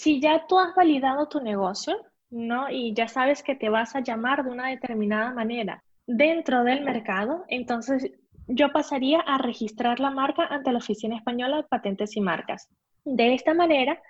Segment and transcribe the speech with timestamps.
[0.00, 1.94] si ya tú has validado tu negocio,
[2.30, 2.70] ¿no?
[2.70, 7.44] Y ya sabes que te vas a llamar de una determinada manera dentro del mercado,
[7.48, 8.10] entonces
[8.46, 12.68] yo pasaría a registrar la marca ante la Oficina Española de Patentes y Marcas.
[13.04, 14.00] De esta manera,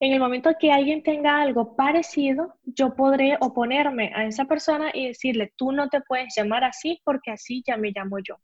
[0.00, 5.08] en el momento que alguien tenga algo parecido, yo podré oponerme a esa persona y
[5.08, 8.36] decirle, tú no te puedes llamar así porque así ya me llamo yo.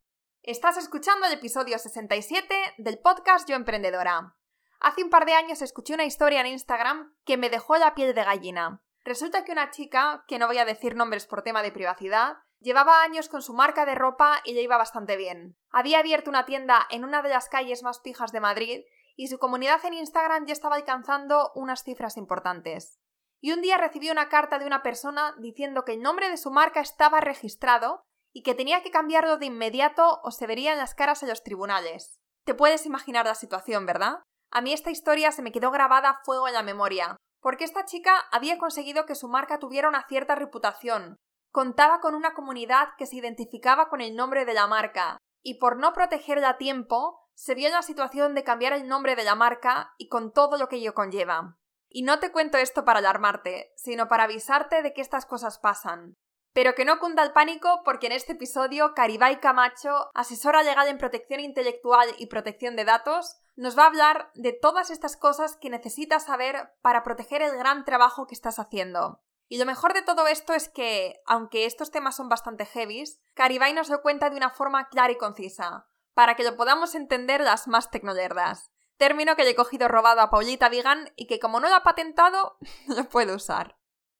[0.42, 4.34] Estás escuchando el episodio 67 del podcast Yo Emprendedora.
[4.80, 8.14] Hace un par de años escuché una historia en Instagram que me dejó la piel
[8.14, 8.80] de gallina.
[9.04, 13.02] Resulta que una chica, que no voy a decir nombres por tema de privacidad, llevaba
[13.02, 15.56] años con su marca de ropa y le iba bastante bien.
[15.70, 18.84] Había abierto una tienda en una de las calles más pijas de Madrid
[19.16, 23.00] y su comunidad en Instagram ya estaba alcanzando unas cifras importantes.
[23.40, 26.50] Y un día recibió una carta de una persona diciendo que el nombre de su
[26.50, 31.22] marca estaba registrado y que tenía que cambiarlo de inmediato o se verían las caras
[31.22, 32.20] en los tribunales.
[32.44, 34.22] Te puedes imaginar la situación, ¿verdad?
[34.50, 37.84] A mí esta historia se me quedó grabada a fuego en la memoria, porque esta
[37.84, 41.16] chica había conseguido que su marca tuviera una cierta reputación,
[41.52, 45.78] contaba con una comunidad que se identificaba con el nombre de la marca, y por
[45.78, 49.34] no protegerla a tiempo, se vio en la situación de cambiar el nombre de la
[49.34, 51.56] marca y con todo lo que ello conlleva.
[51.88, 56.16] Y no te cuento esto para alarmarte, sino para avisarte de que estas cosas pasan.
[56.52, 60.98] Pero que no cunda el pánico porque en este episodio Caribay Camacho, asesora legal en
[60.98, 65.70] protección intelectual y protección de datos, nos va a hablar de todas estas cosas que
[65.70, 69.20] necesitas saber para proteger el gran trabajo que estás haciendo.
[69.48, 73.72] Y lo mejor de todo esto es que, aunque estos temas son bastante heavies, Caribay
[73.72, 77.66] nos lo cuenta de una forma clara y concisa, para que lo podamos entender las
[77.66, 78.70] más tecnolerdas.
[78.98, 81.82] Término que le he cogido robado a Paulita Vigan y que como no lo ha
[81.82, 83.77] patentado, lo puedo usar.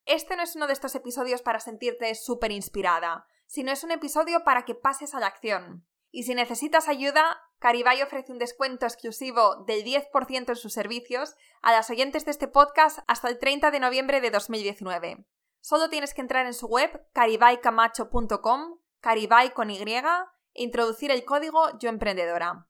[0.08, 4.42] Este no es uno de estos episodios para sentirte súper inspirada, sino es un episodio
[4.42, 5.86] para que pases a la acción.
[6.10, 11.72] Y si necesitas ayuda, Caribay ofrece un descuento exclusivo del 10% en sus servicios a
[11.72, 15.26] las oyentes de este podcast hasta el 30 de noviembre de 2019.
[15.60, 20.02] Solo tienes que entrar en su web caribaycamacho.com, caribay con Y, e
[20.54, 22.66] introducir el código Yo Emprendedora.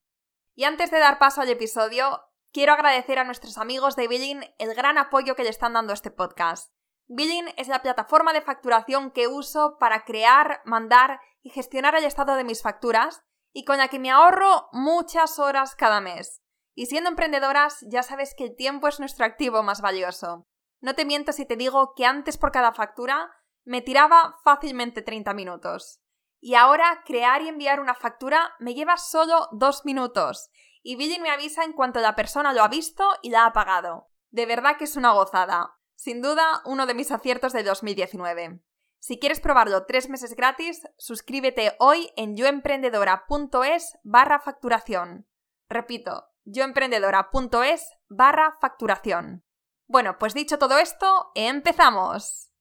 [0.56, 2.20] Y antes de dar paso al episodio,
[2.50, 5.94] quiero agradecer a nuestros amigos de Billing el gran apoyo que le están dando a
[5.94, 6.72] este podcast.
[7.08, 12.36] Billing es la plataforma de facturación que uso para crear, mandar y gestionar el estado
[12.36, 16.42] de mis facturas y con la que me ahorro muchas horas cada mes.
[16.74, 20.46] Y siendo emprendedoras, ya sabes que el tiempo es nuestro activo más valioso.
[20.80, 23.32] No te miento si te digo que antes por cada factura
[23.64, 26.00] me tiraba fácilmente 30 minutos.
[26.40, 30.50] Y ahora crear y enviar una factura me lleva solo dos minutos.
[30.82, 34.08] Y Billing me avisa en cuanto la persona lo ha visto y la ha pagado.
[34.30, 35.77] De verdad que es una gozada.
[35.98, 38.60] Sin duda, uno de mis aciertos de 2019.
[39.00, 45.26] Si quieres probarlo tres meses gratis, suscríbete hoy en yoemprendedora.es barra facturación.
[45.68, 49.44] Repito, yoemprendedora.es barra facturación.
[49.88, 52.52] Bueno, pues dicho todo esto, empezamos.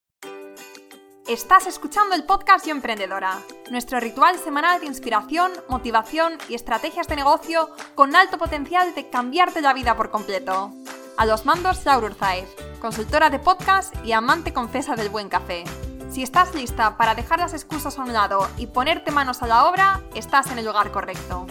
[1.27, 7.17] Estás escuchando el podcast Yo Emprendedora, nuestro ritual semanal de inspiración, motivación y estrategias de
[7.17, 10.73] negocio con alto potencial de cambiarte la vida por completo.
[11.17, 12.47] A los mandos, Laura Urzaiz,
[12.79, 15.63] consultora de podcast y amante confesa del buen café.
[16.09, 19.67] Si estás lista para dejar las excusas a un lado y ponerte manos a la
[19.67, 21.47] obra, estás en el lugar correcto.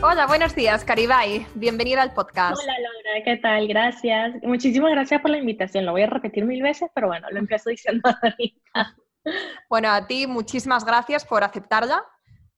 [0.00, 1.44] Hola, buenos días, Caribay.
[1.56, 2.56] Bienvenida al podcast.
[2.62, 3.66] Hola, Laura, ¿qué tal?
[3.66, 4.34] Gracias.
[4.44, 5.86] Muchísimas gracias por la invitación.
[5.86, 8.96] Lo voy a repetir mil veces, pero bueno, lo empiezo diciendo ahorita.
[9.68, 12.04] Bueno, a ti muchísimas gracias por aceptarla,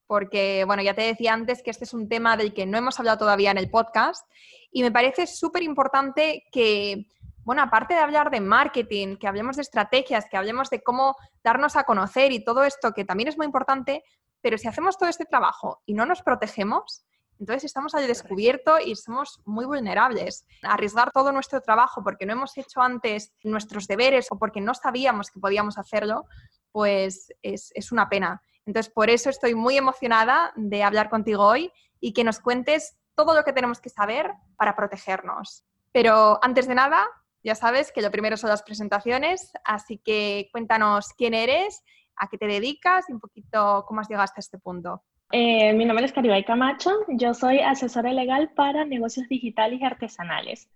[0.07, 2.99] porque, bueno, ya te decía antes que este es un tema del que no hemos
[2.99, 4.29] hablado todavía en el podcast
[4.77, 7.07] y me parece súper importante que
[7.45, 11.77] bueno, aparte de hablar de marketing, que hablemos de estrategias, que hablemos de cómo darnos
[11.77, 14.05] a conocer y todo esto, que también es muy importante,
[14.43, 17.07] pero si hacemos todo este trabajo y no nos protegemos,
[17.41, 20.45] entonces estamos al descubierto y somos muy vulnerables.
[20.63, 25.31] Arriesgar todo nuestro trabajo porque no hemos hecho antes nuestros deberes o porque no sabíamos
[25.31, 26.27] que podíamos hacerlo,
[26.71, 28.43] pues es, es una pena.
[28.67, 33.35] Entonces, por eso estoy muy emocionada de hablar contigo hoy y que nos cuentes todo
[33.35, 35.65] lo que tenemos que saber para protegernos.
[35.91, 37.05] Pero antes de nada,
[37.43, 41.83] ya sabes que lo primero son las presentaciones, así que cuéntanos quién eres,
[42.17, 45.03] a qué te dedicas y un poquito cómo has llegado hasta este punto.
[45.33, 50.69] Eh, mi nombre es Caribay Camacho, yo soy asesora legal para negocios digitales y artesanales.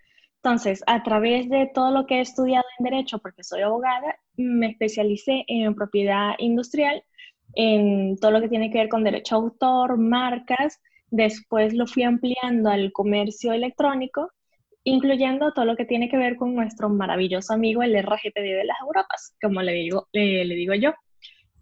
[0.43, 4.69] Entonces, a través de todo lo que he estudiado en Derecho, porque soy abogada, me
[4.69, 7.05] especialicé en propiedad industrial,
[7.55, 10.81] en todo lo que tiene que ver con derecho autor, marcas,
[11.11, 14.31] después lo fui ampliando al comercio electrónico
[14.85, 18.79] incluyendo todo lo que tiene que ver con nuestro maravilloso amigo el RGPD de las
[18.81, 20.95] Europas, como le digo, le digo yo,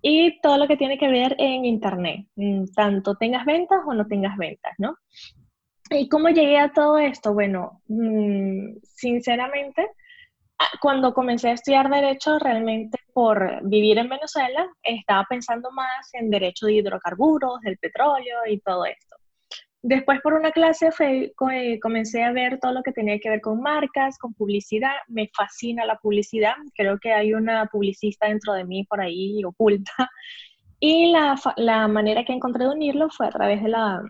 [0.01, 4.07] y todo lo que tiene que ver en Internet, mm, tanto tengas ventas o no
[4.07, 4.97] tengas ventas, ¿no?
[5.91, 7.33] ¿Y cómo llegué a todo esto?
[7.35, 9.89] Bueno, mm, sinceramente,
[10.81, 16.67] cuando comencé a estudiar derecho, realmente por vivir en Venezuela, estaba pensando más en derecho
[16.67, 19.08] de hidrocarburos, del petróleo y todo esto.
[19.89, 21.33] Después por una clase eh,
[21.81, 24.93] comencé a ver todo lo que tenía que ver con marcas, con publicidad.
[25.07, 26.53] Me fascina la publicidad.
[26.75, 29.93] Creo que hay una publicista dentro de mí por ahí oculta.
[30.81, 34.01] Y la, la manera que encontré de unirlo fue a través de la,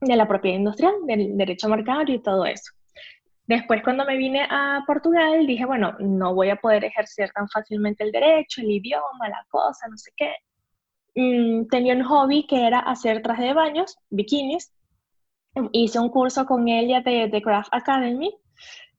[0.00, 2.70] de la propiedad industrial, del derecho marcario y todo eso.
[3.48, 8.04] Después, cuando me vine a Portugal, dije, bueno, no voy a poder ejercer tan fácilmente
[8.04, 10.34] el derecho, el idioma, la cosa, no sé qué.
[11.16, 14.72] Mm, tenía un hobby que era hacer trajes de baños, bikinis.
[15.72, 18.32] Hice un curso con ella de, de Craft Academy.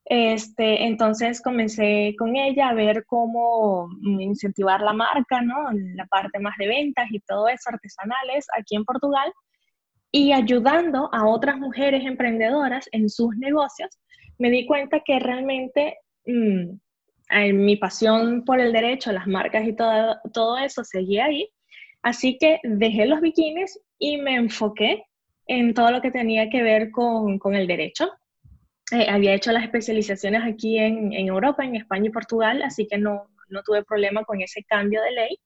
[0.05, 5.71] Este, entonces comencé con ella a ver cómo incentivar la marca, ¿no?
[5.95, 9.31] La parte más de ventas y todo eso, artesanales, aquí en Portugal
[10.11, 13.89] y ayudando a otras mujeres emprendedoras en sus negocios,
[14.37, 20.17] me di cuenta que realmente mm, mi pasión por el derecho, las marcas y todo,
[20.33, 21.47] todo eso seguía ahí.
[22.01, 25.03] Así que dejé los bikinis y me enfoqué
[25.49, 28.11] en todo lo que tenía que ver con, con el derecho.
[28.91, 32.99] Eh, había hecho las especializaciones aquí en, en, Europa, en España y Portugal, así que
[32.99, 35.39] no, no tuve problema con ese cambio de ley.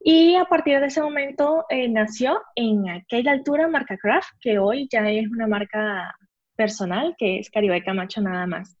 [0.00, 4.88] Y a partir de ese momento eh, nació en aquella altura Marca Craft, que hoy
[4.90, 6.12] ya es una marca
[6.56, 8.76] personal, que es Caribe Camacho nada más.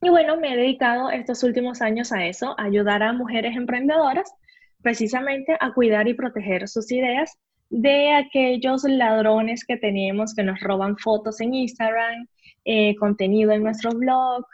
[0.00, 4.32] Y bueno, me he dedicado estos últimos años a eso, a ayudar a mujeres emprendedoras
[4.82, 7.38] precisamente a cuidar y proteger sus ideas
[7.72, 12.28] de aquellos ladrones que tenemos que nos roban fotos en Instagram,
[12.64, 14.44] eh, contenido en nuestro blog,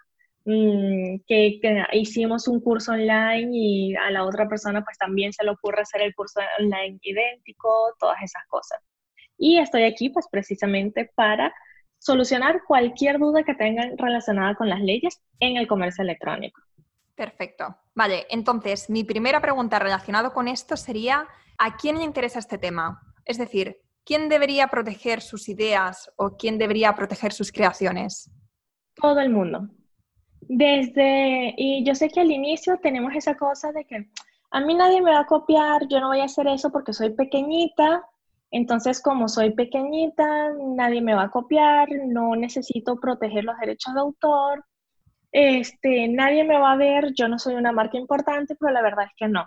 [0.50, 1.60] Mm, que,
[1.92, 6.00] hicimos un curso online y a la otra persona pues también se le ocurre hacer
[6.00, 7.68] el curso online idéntico,
[7.98, 8.80] todas esas cosas.
[9.36, 11.52] Y estoy aquí pues precisamente para
[11.98, 16.62] solucionar cualquier duda que tengan relacionada con las leyes en el comercio electrónico.
[17.14, 17.76] Perfecto.
[17.94, 21.28] Vale, entonces mi primera pregunta relacionada con esto sería,
[21.58, 23.02] ¿a quién le interesa este tema?
[23.28, 23.76] Es decir,
[24.06, 28.30] ¿quién debería proteger sus ideas o quién debería proteger sus creaciones?
[28.94, 29.68] Todo el mundo.
[30.40, 34.08] Desde, y yo sé que al inicio tenemos esa cosa de que
[34.50, 37.10] a mí nadie me va a copiar, yo no voy a hacer eso porque soy
[37.10, 38.02] pequeñita,
[38.50, 44.00] entonces como soy pequeñita, nadie me va a copiar, no necesito proteger los derechos de
[44.00, 44.64] autor,
[45.32, 49.04] este, nadie me va a ver, yo no soy una marca importante, pero la verdad
[49.04, 49.44] es que no.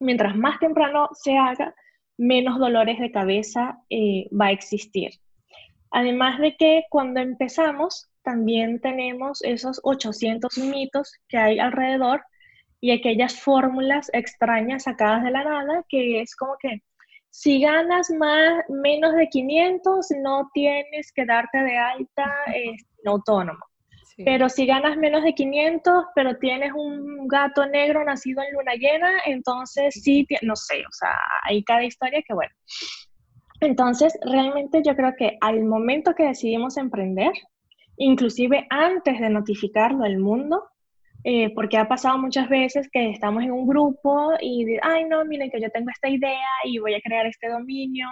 [0.00, 1.74] Mientras más temprano se haga,
[2.16, 5.12] menos dolores de cabeza eh, va a existir.
[5.90, 12.24] Además de que cuando empezamos, también tenemos esos 800 mitos que hay alrededor
[12.80, 16.82] y aquellas fórmulas extrañas sacadas de la nada, que es como que
[17.30, 23.58] si ganas más, menos de 500, no tienes que darte de alta en autónomo.
[24.16, 29.10] Pero si ganas menos de 500, pero tienes un gato negro nacido en luna llena,
[29.26, 32.54] entonces sí, no sé, o sea, hay cada historia que bueno.
[33.60, 37.32] Entonces, realmente yo creo que al momento que decidimos emprender,
[37.96, 40.62] inclusive antes de notificarlo al mundo,
[41.24, 45.50] eh, porque ha pasado muchas veces que estamos en un grupo y, ay, no, miren
[45.50, 48.06] que yo tengo esta idea y voy a crear este dominio,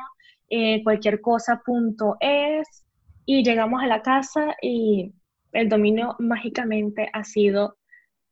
[0.49, 2.85] eh, cualquier cosa punto es,
[3.27, 5.13] y llegamos a la casa y
[5.53, 7.77] el dominio mágicamente ha sido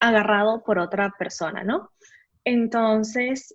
[0.00, 1.90] agarrado por otra persona, ¿no?
[2.44, 3.54] Entonces,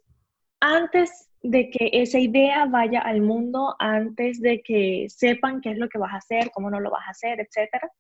[0.60, 5.90] antes de que esa idea vaya al mundo antes de que sepan qué es lo
[5.90, 7.92] que vas a hacer, cómo no lo vas a hacer, etcétera.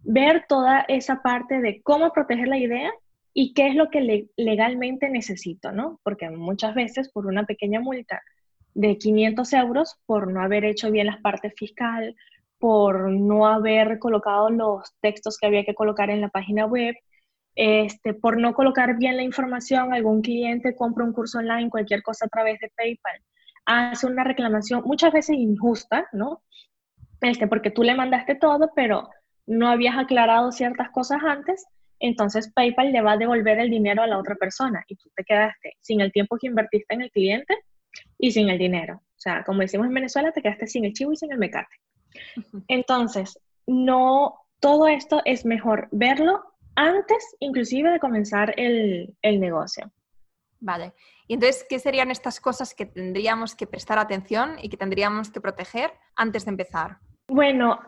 [0.00, 2.90] Ver toda esa parte de cómo proteger la idea
[3.32, 6.00] y qué es lo que legalmente necesito, ¿no?
[6.02, 8.20] Porque muchas veces por una pequeña multa
[8.74, 12.16] de 500 euros, por no haber hecho bien las partes fiscal,
[12.62, 16.94] por no haber colocado los textos que había que colocar en la página web,
[17.56, 22.26] este, por no colocar bien la información, algún cliente compra un curso online, cualquier cosa
[22.26, 23.20] a través de PayPal,
[23.66, 26.44] hace una reclamación muchas veces injusta, ¿no?
[27.20, 29.08] Este, porque tú le mandaste todo, pero
[29.44, 31.66] no habías aclarado ciertas cosas antes,
[31.98, 35.24] entonces PayPal le va a devolver el dinero a la otra persona y tú te
[35.24, 37.56] quedaste sin el tiempo que invertiste en el cliente
[38.18, 39.02] y sin el dinero.
[39.02, 41.74] O sea, como decimos en Venezuela, te quedaste sin el chivo y sin el mecate.
[42.68, 46.42] Entonces, no, todo esto es mejor verlo
[46.74, 49.90] antes inclusive de comenzar el, negocio.
[50.60, 50.94] Vale.
[51.26, 55.40] Y entonces, ¿qué serían estas cosas que tendríamos que prestar atención y que tendríamos que
[55.40, 56.98] proteger antes de empezar?
[57.28, 57.80] Bueno,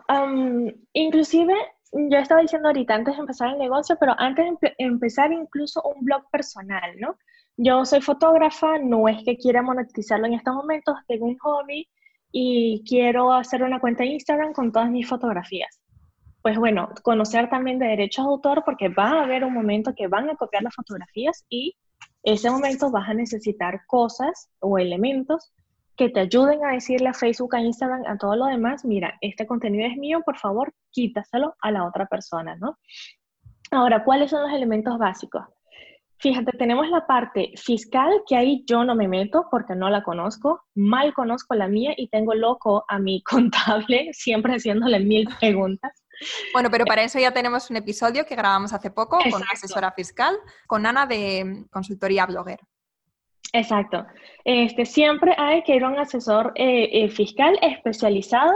[0.93, 1.53] inclusive
[1.93, 6.03] yo estaba diciendo ahorita antes de empezar el negocio, pero antes de empezar incluso un
[6.03, 7.17] blog personal, ¿no?
[7.57, 11.87] Yo soy fotógrafa, no es que quiera monetizarlo en estos momentos, tengo un hobby
[12.37, 15.79] y quiero hacer una cuenta de Instagram con todas mis fotografías.
[16.41, 20.07] Pues bueno, conocer también de derechos de autor porque va a haber un momento que
[20.07, 21.77] van a copiar las fotografías y
[22.23, 25.53] ese momento vas a necesitar cosas o elementos
[25.95, 29.47] que te ayuden a decirle a Facebook, a Instagram, a todo lo demás, mira, este
[29.47, 32.77] contenido es mío, por favor, quítaselo a la otra persona, ¿no?
[33.71, 35.45] Ahora, ¿cuáles son los elementos básicos?
[36.19, 40.63] Fíjate, tenemos la parte fiscal, que ahí yo no me meto porque no la conozco,
[40.73, 45.91] mal conozco la mía y tengo loco a mi contable, siempre haciéndole mil preguntas.
[46.53, 49.91] Bueno, pero para eso ya tenemos un episodio que grabamos hace poco con una asesora
[49.91, 50.35] fiscal,
[50.67, 52.59] con Ana de Consultoría Blogger.
[53.51, 54.05] Exacto.
[54.45, 58.53] Este, siempre hay que ir a un asesor eh, eh, fiscal especializado.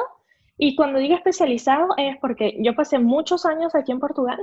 [0.57, 4.39] Y cuando digo especializado es porque yo pasé muchos años aquí en Portugal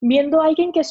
[0.00, 0.82] viendo a alguien que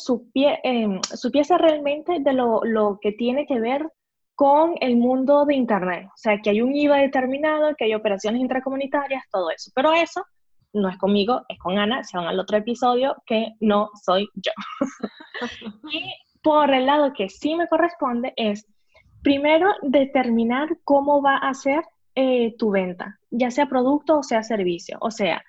[0.64, 3.88] em, supiese realmente de lo, lo, que tiene que ver
[4.36, 6.08] con el mundo de Internet.
[6.08, 9.72] O sea, que hay un IVA determinado, que hay operaciones intracomunitarias, todo eso.
[9.74, 10.24] Pero eso
[10.74, 14.52] no es conmigo, es con Ana, se van al otro episodio, que no soy yo.
[15.92, 18.68] y por el lado que sí me corresponde es
[19.28, 21.84] Primero, determinar cómo va a ser
[22.16, 24.98] eh, tu venta, ya sea producto o sea servicio.
[25.02, 25.44] O sea,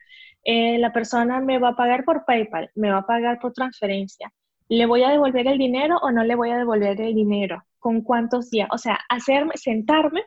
[0.51, 4.33] eh, la persona me va a pagar por PayPal, me va a pagar por transferencia.
[4.71, 7.65] ¿Le voy a devolver el dinero o no le voy a devolver el dinero?
[7.79, 8.67] ¿Con cuántos días?
[8.73, 10.25] O sea, hacerme, sentarme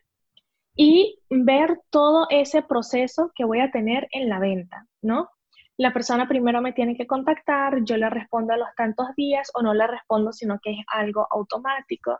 [0.75, 5.27] y ver todo ese proceso que voy a tener en la venta, ¿no?
[5.75, 9.63] La persona primero me tiene que contactar, yo le respondo a los tantos días o
[9.63, 12.19] no le respondo, sino que es algo automático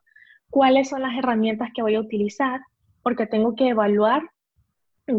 [0.50, 2.62] cuáles son las herramientas que voy a utilizar,
[3.04, 4.24] porque tengo que evaluar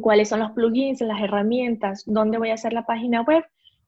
[0.01, 3.45] cuáles son los plugins, las herramientas, dónde voy a hacer la página web,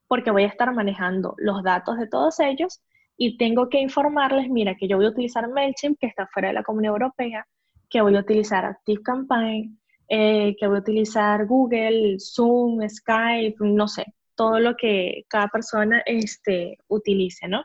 [0.09, 2.83] porque voy a estar manejando los datos de todos ellos
[3.17, 6.55] y tengo que informarles, mira, que yo voy a utilizar MailChimp, que está fuera de
[6.55, 7.47] la Comunidad Europea,
[7.89, 14.05] que voy a utilizar ActiveCampaign, eh, que voy a utilizar Google, Zoom, Skype, no sé,
[14.35, 17.63] todo lo que cada persona este, utilice, ¿no?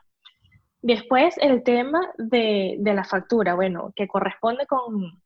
[0.82, 5.22] Después el tema de, la factura, bueno, que corresponde con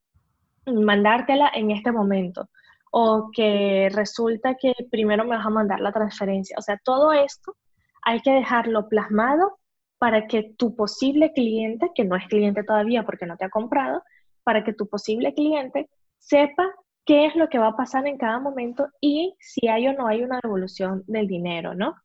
[0.66, 2.50] mandártela en este momento
[2.94, 6.56] o que resulta que primero me vas a mandar la transferencia.
[6.60, 7.56] O sea, todo esto
[8.04, 9.58] hay que dejarlo plasmado
[9.98, 14.04] para que tu posible cliente, que no es cliente todavía porque no te ha comprado,
[14.44, 16.70] para que tu posible cliente sepa
[17.06, 20.08] qué es lo que va a pasar en cada momento y si hay o no
[20.08, 21.96] hay una devolución del dinero, ¿no?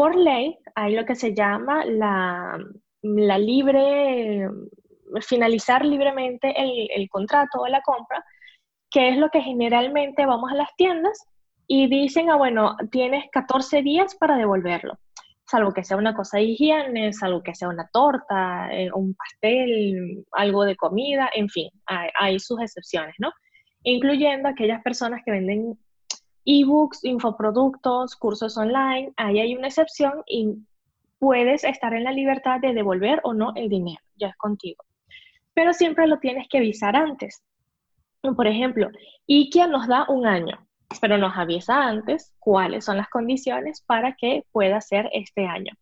[0.00, 2.58] por ley hay lo que se llama la,
[3.02, 4.48] libre,
[5.20, 8.24] finalizar libremente el, contrato o la compra,
[8.90, 11.26] que es lo que generalmente vamos a las tiendas
[11.66, 14.98] y dicen, ah, bueno, tienes 14 días para devolverlo,
[15.50, 20.24] salvo que sea una cosa de higiene, salvo que sea una torta, eh, un pastel,
[20.32, 23.32] algo de comida, en fin, hay, sus excepciones, ¿no?
[23.82, 25.78] Incluyendo aquellas personas que venden
[26.44, 30.54] ebooks, infoproductos, cursos online, ahí hay una excepción y
[31.18, 34.84] puedes estar en la libertad de devolver o no el dinero, ya es contigo.
[35.54, 37.42] Pero siempre lo tienes que avisar antes.
[38.22, 38.88] Por ejemplo,
[39.28, 40.66] IKEA nos da un año,
[41.00, 45.72] pero nos avisa antes cuáles son las condiciones para que pueda ser este año.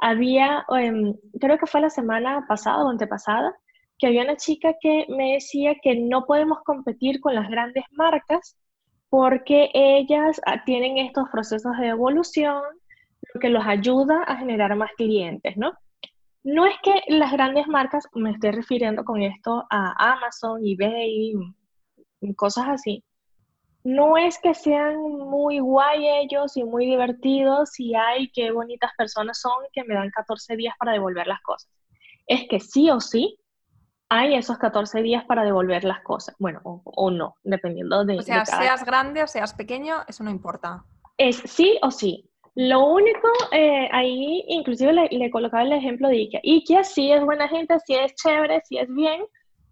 [0.00, 3.54] Había, em, creo que fue la semana pasada o antepasada,
[3.98, 8.56] que había una chica que me decía que no podemos competir con las grandes marcas
[9.10, 12.62] porque ellas ah, tienen estos procesos de evolución,
[13.40, 15.72] que los ayuda a generar más clientes, ¿no?
[16.44, 21.34] No es que las grandes marcas, me estoy refiriendo con esto a Amazon, eBay,
[22.36, 23.04] cosas así,
[23.84, 29.40] no es que sean muy guay ellos y muy divertidos y ay, qué bonitas personas
[29.40, 31.70] son que me dan 14 días para devolver las cosas.
[32.26, 33.38] Es que sí o sí
[34.10, 36.34] hay esos 14 días para devolver las cosas.
[36.38, 38.18] Bueno, o, no, dependiendo de...
[38.18, 40.84] O sea, seas grande o seas pequeño, eso no importa.
[41.16, 42.28] Es sí o sí.
[42.54, 46.40] Lo único, eh, ahí inclusive le, colocaba el ejemplo de IKEA.
[46.42, 49.22] IKEA sí es buena gente, sí es chévere, sí es bien,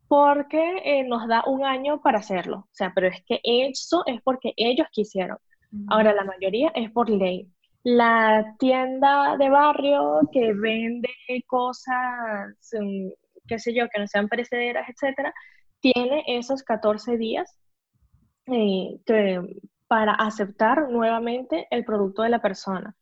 [0.09, 2.59] porque eh, nos da un año para hacerlo.
[2.59, 5.39] O sea, pero es que eso es porque ellos quisieron.
[5.89, 7.51] Ahora, la mayoría es por ley.
[7.83, 11.11] La tienda de barrio que vende
[11.47, 13.09] cosas mm,
[13.47, 15.33] qué sé yo, que no sean perecederas, etcétera,
[15.81, 17.59] tiene esos 14 días
[18.47, 18.99] eh,
[19.87, 22.95] para aceptar nuevamente el producto de la persona.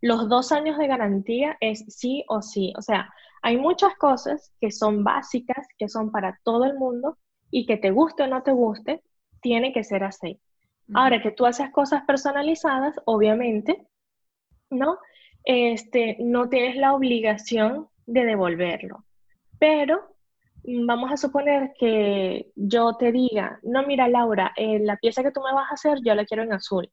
[0.00, 2.72] Los dos años de garantía es sí o sí.
[2.76, 7.18] O sea, hay muchas cosas que son básicas, que son para todo el mundo
[7.50, 9.02] y que te guste o no te guste,
[9.40, 10.40] tiene que ser así.
[10.92, 13.86] Ahora que tú haces cosas personalizadas, obviamente,
[14.70, 14.98] ¿no?
[15.44, 19.04] Este, no tienes la obligación de devolverlo
[19.60, 20.16] pero
[20.64, 25.30] mm, vamos a suponer que yo te diga, no, mira, Laura, eh, la pieza que
[25.30, 26.90] tú me vas a hacer, yo la quiero en azul.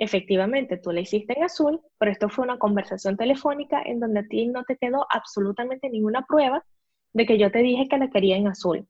[0.00, 4.26] Efectivamente, tú la hiciste en azul, pero esto fue una conversación telefónica en donde a
[4.26, 6.64] ti no te quedó absolutamente ninguna prueba
[7.12, 8.88] de que yo te dije que la quería en azul.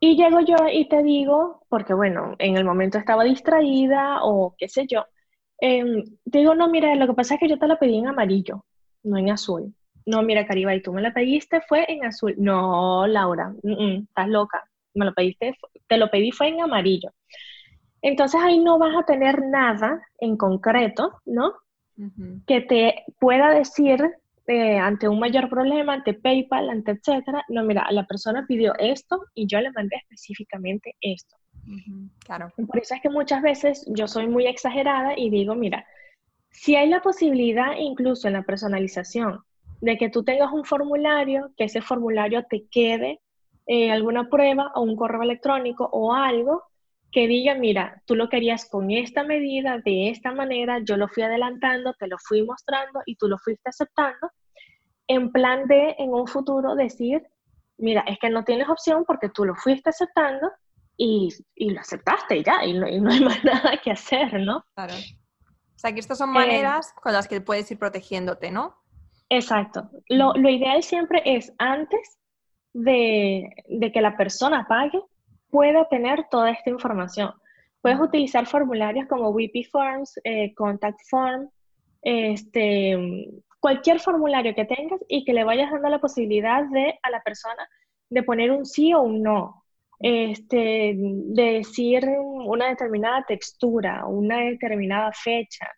[0.00, 4.68] Y llego yo y te digo, porque bueno, en el momento estaba distraída o qué
[4.68, 5.06] sé yo,
[5.60, 8.08] em, te digo, no, mira, lo que pasa es que yo te la pedí en
[8.08, 8.64] amarillo,
[9.04, 9.72] no en azul.
[10.06, 12.34] No, mira, y tú me la pediste, fue en azul.
[12.36, 14.64] No, Laura, estás loca.
[14.94, 15.54] Me lo pediste,
[15.86, 17.12] te lo pedí fue en amarillo.
[18.02, 21.52] Entonces ahí no vas a tener nada en concreto, ¿no?
[22.46, 24.00] Que te pueda decir
[24.46, 29.24] eh, ante un mayor problema, ante PayPal, ante etcétera, no, mira, la persona pidió esto
[29.34, 31.36] y yo le mandé específicamente esto.
[32.24, 32.50] Claro.
[32.56, 35.84] Por eso es que muchas veces yo soy muy exagerada y digo, mira,
[36.50, 39.40] si hay la posibilidad incluso en la personalización
[39.80, 43.20] de que tú tengas un formulario, que ese formulario te quede
[43.66, 46.62] eh, alguna prueba o un correo electrónico o algo
[47.10, 51.22] que diga, mira, tú lo querías con esta medida, de esta manera, yo lo fui
[51.22, 54.30] adelantando, te lo fui mostrando y tú lo fuiste aceptando,
[55.06, 57.22] en plan de en un futuro decir,
[57.78, 60.50] mira, es que no tienes opción porque tú lo fuiste aceptando
[60.96, 64.64] y, y lo aceptaste ya, y no, y no, hay más nada que hacer, ¿no?
[64.74, 64.94] Claro.
[64.94, 68.76] O sea, que estas son maneras con las que puedes ir protegiéndote, ¿no?
[69.30, 69.88] Exacto.
[70.08, 72.18] Lo, lo ideal siempre es antes
[72.72, 75.00] de, de que la persona pague,
[75.50, 77.32] pueda tener toda esta información.
[77.80, 81.48] Puedes utilizar formularios como WP Forms, eh, Contact Form,
[82.02, 87.22] este, cualquier formulario que tengas y que le vayas dando la posibilidad de a la
[87.22, 87.68] persona
[88.10, 89.64] de poner un sí o un no,
[90.00, 95.68] este, de decir una determinada textura, una determinada fecha.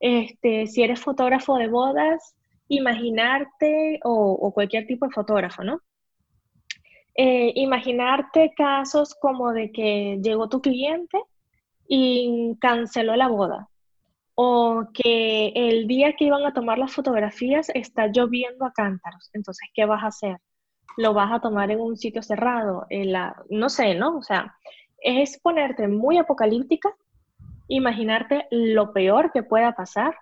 [0.00, 2.34] Este, si eres fotógrafo de bodas,
[2.68, 5.80] imaginarte o, o cualquier tipo de fotógrafo, ¿no?
[7.20, 11.20] Eh, imaginarte casos como de que llegó tu cliente
[11.88, 13.68] y canceló la boda.
[14.36, 19.30] O que el día que iban a tomar las fotografías está lloviendo a cántaros.
[19.32, 20.36] Entonces, ¿qué vas a hacer?
[20.96, 22.86] ¿Lo vas a tomar en un sitio cerrado?
[22.88, 24.18] En la, no sé, ¿no?
[24.18, 24.54] O sea,
[24.98, 26.94] es ponerte muy apocalíptica,
[27.66, 30.14] imaginarte lo peor que pueda pasar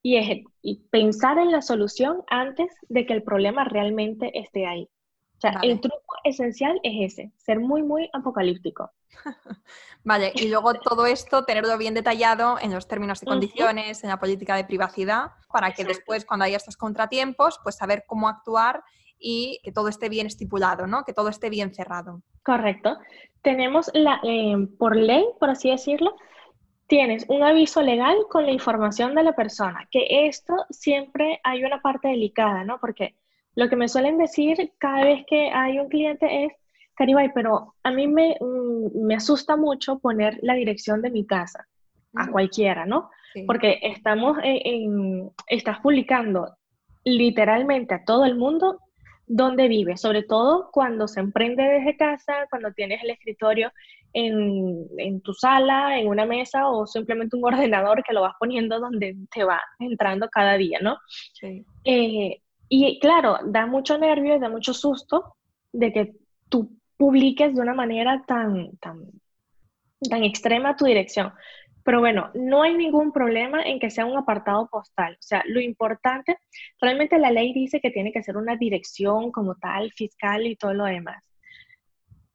[0.00, 4.88] y, y pensar en la solución antes de que el problema realmente esté ahí.
[5.36, 8.90] O sea, el truco esencial es ese, ser muy, muy apocalíptico.
[10.04, 14.18] vale, y luego todo esto, tenerlo bien detallado en los términos y condiciones, en la
[14.18, 18.82] política de privacidad, para que después, cuando haya estos contratiempos, pues saber cómo actuar
[19.18, 21.04] y que todo esté bien estipulado, ¿no?
[21.04, 22.22] Que todo esté bien cerrado.
[22.42, 22.96] Correcto.
[23.42, 26.16] Tenemos la, eh, por ley, por así decirlo,
[26.86, 31.80] tienes un aviso legal con la información de la persona, que esto siempre hay una
[31.80, 32.78] parte delicada, ¿no?
[32.78, 33.16] Porque
[33.56, 36.52] lo que me suelen decir cada vez que hay un cliente es,
[36.94, 41.66] Caribay, pero a mí me, mm, me asusta mucho poner la dirección de mi casa
[42.14, 43.10] a cualquiera, ¿no?
[43.46, 46.56] Porque estamos en, estás publicando
[47.04, 48.80] literalmente a todo el mundo
[49.26, 53.70] dónde vive, sobre todo cuando se emprende desde casa, cuando tienes el escritorio
[54.14, 58.80] en, en, tu sala, en una mesa o simplemente un ordenador que lo vas poniendo
[58.80, 60.96] donde te va entrando cada día, ¿no?
[61.34, 61.66] Sí.
[61.84, 65.36] Eh, y claro, da mucho nervio y da mucho susto
[65.72, 66.12] de que
[66.48, 69.04] tú publiques de una manera tan, tan,
[70.08, 71.32] tan extrema tu dirección.
[71.84, 75.14] Pero bueno, no hay ningún problema en que sea un apartado postal.
[75.14, 76.36] O sea, lo importante,
[76.80, 80.74] realmente la ley dice que tiene que ser una dirección como tal, fiscal y todo
[80.74, 81.22] lo demás.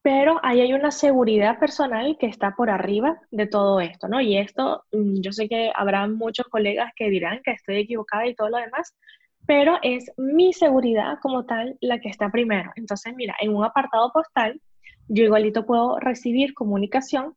[0.01, 4.21] Pero ahí hay una seguridad personal que está por arriba de todo esto, ¿no?
[4.21, 8.35] Y esto, mm, yo sé que habrá muchos colegas que dirán que estoy equivocada y
[8.35, 8.95] todo lo demás,
[9.45, 12.71] pero es mi seguridad como tal la que está primero.
[12.75, 14.61] Entonces, mira, en un apartado postal,
[15.07, 17.35] yo igualito puedo recibir comunicación,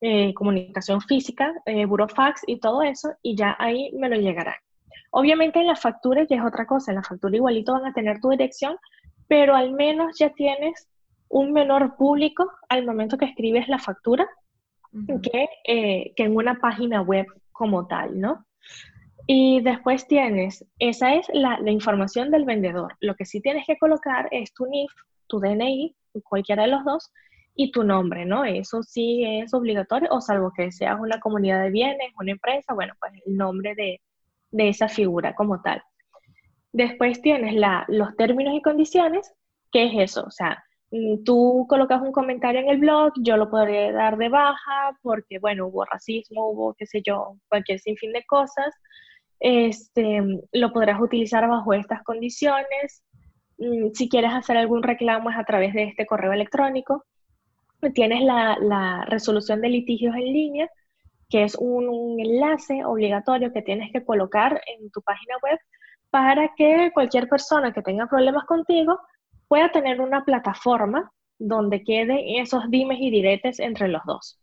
[0.00, 4.56] eh, comunicación física, eh, burofax y todo eso, y ya ahí me lo llegará.
[5.10, 8.20] Obviamente en las facturas ya es otra cosa, en la factura igualito van a tener
[8.20, 8.76] tu dirección,
[9.28, 10.88] pero al menos ya tienes
[11.28, 14.28] un menor público al momento que escribes la factura
[15.22, 18.44] que, eh, que en una página web como tal, ¿no?
[19.32, 22.96] Y después tienes, esa es la, información del vendedor.
[22.98, 24.90] Lo que sí tienes que colocar es tu NIF,
[25.28, 27.12] tu DNI, cualquiera de los dos,
[27.54, 28.44] y tu nombre, ¿no?
[28.44, 32.94] Eso sí es obligatorio, o salvo que seas una comunidad de bienes, una empresa, bueno,
[32.98, 34.00] pues el nombre de,
[34.68, 35.80] esa figura como tal.
[36.72, 39.32] Después tienes la, los términos y condiciones,
[39.70, 40.24] ¿qué es eso?
[40.26, 44.28] O sea, mm, tú colocas un comentario en el blog, yo lo podré dar de
[44.28, 48.74] baja porque, bueno, hubo racismo, hubo, qué sé yo, cualquier sinfín de cosas
[49.40, 50.22] este,
[50.52, 53.02] lo podrás utilizar bajo estas condiciones.
[53.58, 57.04] mm, si quieres hacer algún reclamo es a través de este correo electrónico.
[57.94, 60.68] Tienes la, resolución de litigios en línea,
[61.30, 65.58] que es un, enlace obligatorio que tienes que colocar en tu página web
[66.10, 68.98] para que cualquier persona que tenga problemas contigo
[69.48, 74.39] pueda tener una plataforma donde queden esos dimes y diretes entre los dos.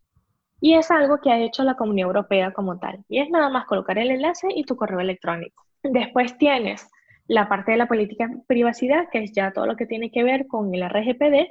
[0.60, 3.04] Y es algo que ha hecho la Comunidad Europea como tal.
[3.08, 5.64] Y es nada más colocar el enlace y tu correo electrónico.
[5.82, 6.88] Después tienes
[7.28, 10.24] la parte de la política de privacidad, que es ya todo lo que tiene que
[10.24, 11.46] ver con el RGPD,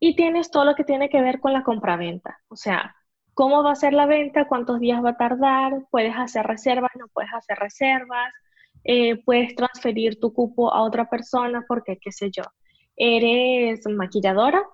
[0.00, 2.38] y tienes todo lo que tiene que ver con la compraventa.
[2.48, 2.94] O sea,
[3.34, 7.06] cómo va a ser la venta, cuántos días va a tardar, puedes hacer reservas, no
[7.08, 8.32] puedes hacer reservas,
[8.84, 12.42] eh, puedes transferir tu cupo a otra persona porque, qué sé yo,
[12.96, 14.64] eres maquilladora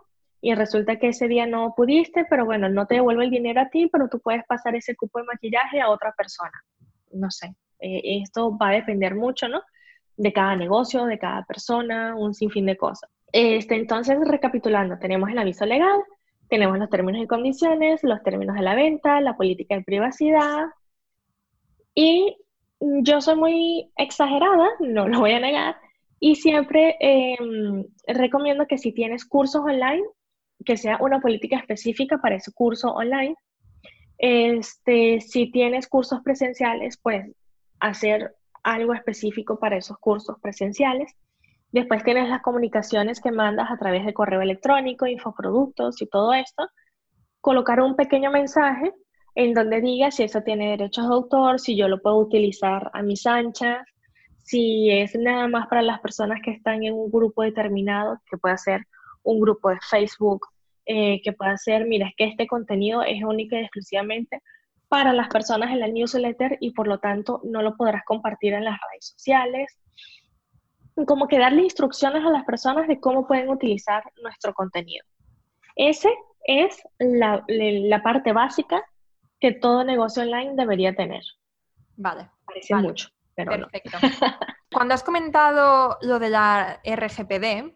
[0.44, 3.70] y resulta que ese día no pudiste, pero bueno, no te devuelve el dinero a
[3.70, 6.52] ti, pero tú puedes pasar ese cupo de maquillaje a otra persona.
[7.12, 9.62] No sé, eh, esto va a depender mucho, ¿no?
[10.18, 13.08] De cada negocio, de cada persona, un sinfín de cosas.
[13.32, 15.98] Este, entonces, recapitulando, tenemos el aviso legal,
[16.50, 20.66] tenemos los términos y condiciones, los términos de la venta, la política de privacidad.
[21.94, 22.36] Y
[22.80, 25.76] yo soy muy exagerada, no lo voy a negar,
[26.20, 30.04] y siempre em, recomiendo que si tienes cursos online,
[30.64, 33.36] que sea una política específica para ese curso online.
[34.18, 37.26] Este, si tienes cursos presenciales, pues
[37.80, 41.12] hacer algo específico para esos cursos presenciales.
[41.70, 46.68] Después tienes las comunicaciones que mandas a través de correo electrónico, infoproductos y todo esto.
[47.40, 48.92] Colocar un pequeño mensaje
[49.34, 53.02] en donde diga si eso tiene derechos de autor, si yo lo puedo utilizar a
[53.02, 53.84] mis anchas,
[54.44, 58.58] si es nada más para las personas que están en un grupo determinado, que puede
[58.58, 58.86] ser
[59.22, 60.46] un grupo de Facebook,
[60.86, 64.42] eh, que puede ser, mira, es que este contenido es único y exclusivamente
[64.88, 68.64] para las personas en la newsletter y por lo tanto no lo podrás compartir en
[68.64, 69.78] las redes sociales.
[71.06, 75.04] Como que darle instrucciones a las personas de cómo pueden utilizar nuestro contenido.
[75.74, 76.10] Ese
[76.44, 77.44] es la,
[78.04, 78.84] parte básica
[79.40, 81.22] que todo negocio online debería tener.
[81.96, 82.30] Vale.
[82.46, 83.98] Parece mucho, pero Perfecto.
[84.72, 87.74] Cuando has comentado lo de la RGPD,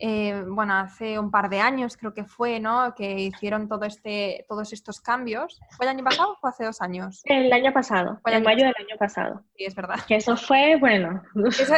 [0.00, 2.94] eh, bueno, hace un par de años creo que fue, ¿no?
[2.94, 5.60] Que hicieron todo este, todos estos cambios.
[5.76, 7.20] ¿Fue el año pasado o fue hace dos años?
[7.24, 9.42] El año pasado, en mayo del año pasado.
[9.56, 9.98] Sí, es verdad.
[10.06, 11.20] Que eso fue, bueno.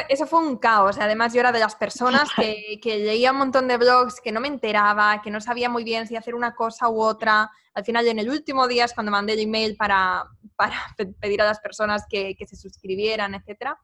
[0.09, 0.99] Eso, fue un caos.
[0.99, 4.41] Además, yo era de las personas que, que, leía un montón de blogs, que no
[4.41, 7.51] me enteraba, que no sabía muy bien si hacer una cosa u otra.
[7.73, 10.25] Al final, en el último día es cuando mandé el email para,
[10.57, 10.75] para
[11.21, 13.79] pedir a las personas que, que se suscribieran, etcétera.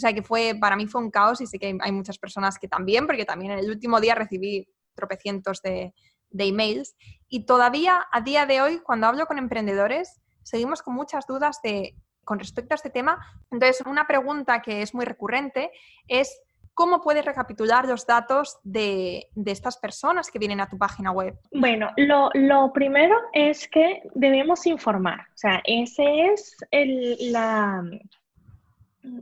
[0.00, 2.58] O sea que fue, para mí fue un caos y sé que hay muchas personas
[2.58, 5.92] que también, porque también en el último día recibí tropecientos de,
[6.30, 6.96] de emails.
[7.28, 11.94] Y todavía a día de hoy, cuando hablo con emprendedores, seguimos con muchas dudas de,
[12.24, 13.18] con respecto a este tema.
[13.50, 15.70] Entonces, una pregunta que es muy recurrente
[16.08, 16.40] es,
[16.72, 21.38] ¿cómo puedes recapitular los datos de, de estas personas que vienen a tu página web?
[21.52, 25.20] Bueno, lo, lo, primero es que debemos informar.
[25.20, 27.82] O sea, ese es el, la,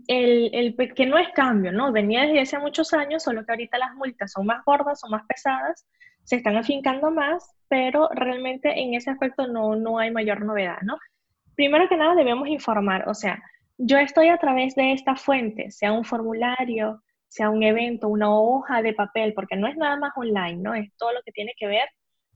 [0.06, 1.92] el, el, que no es cambio, ¿no?
[1.92, 5.24] Venía desde hace muchos años, solo que ahorita las multas son más gordas, son más
[5.26, 5.86] pesadas,
[6.24, 10.98] se están afincando más, pero realmente en ese aspecto no, no hay mayor novedad, ¿no?
[11.54, 13.42] Primero que nada debemos informar, o sea,
[13.78, 18.82] yo estoy a través de esta fuente, sea un formulario, sea un evento, una hoja
[18.82, 20.74] de papel, porque no es nada más online, ¿no?
[20.74, 21.88] Es todo lo que tiene que ver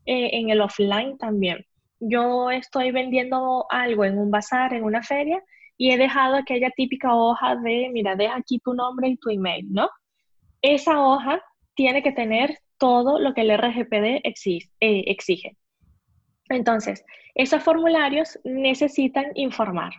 [0.07, 1.65] eh, en el offline también.
[1.99, 5.43] Yo estoy vendiendo algo en un bazar, en una feria,
[5.83, 9.67] y he dejado aquella típica hoja de, mira, deja aquí tu nombre y tu email,
[9.69, 9.91] ¿no?
[10.61, 11.43] Esa hoja
[11.75, 15.57] tiene que tener todo lo que el RGPD eh, exige.
[16.49, 19.93] Entonces, esos formularios necesitan informar.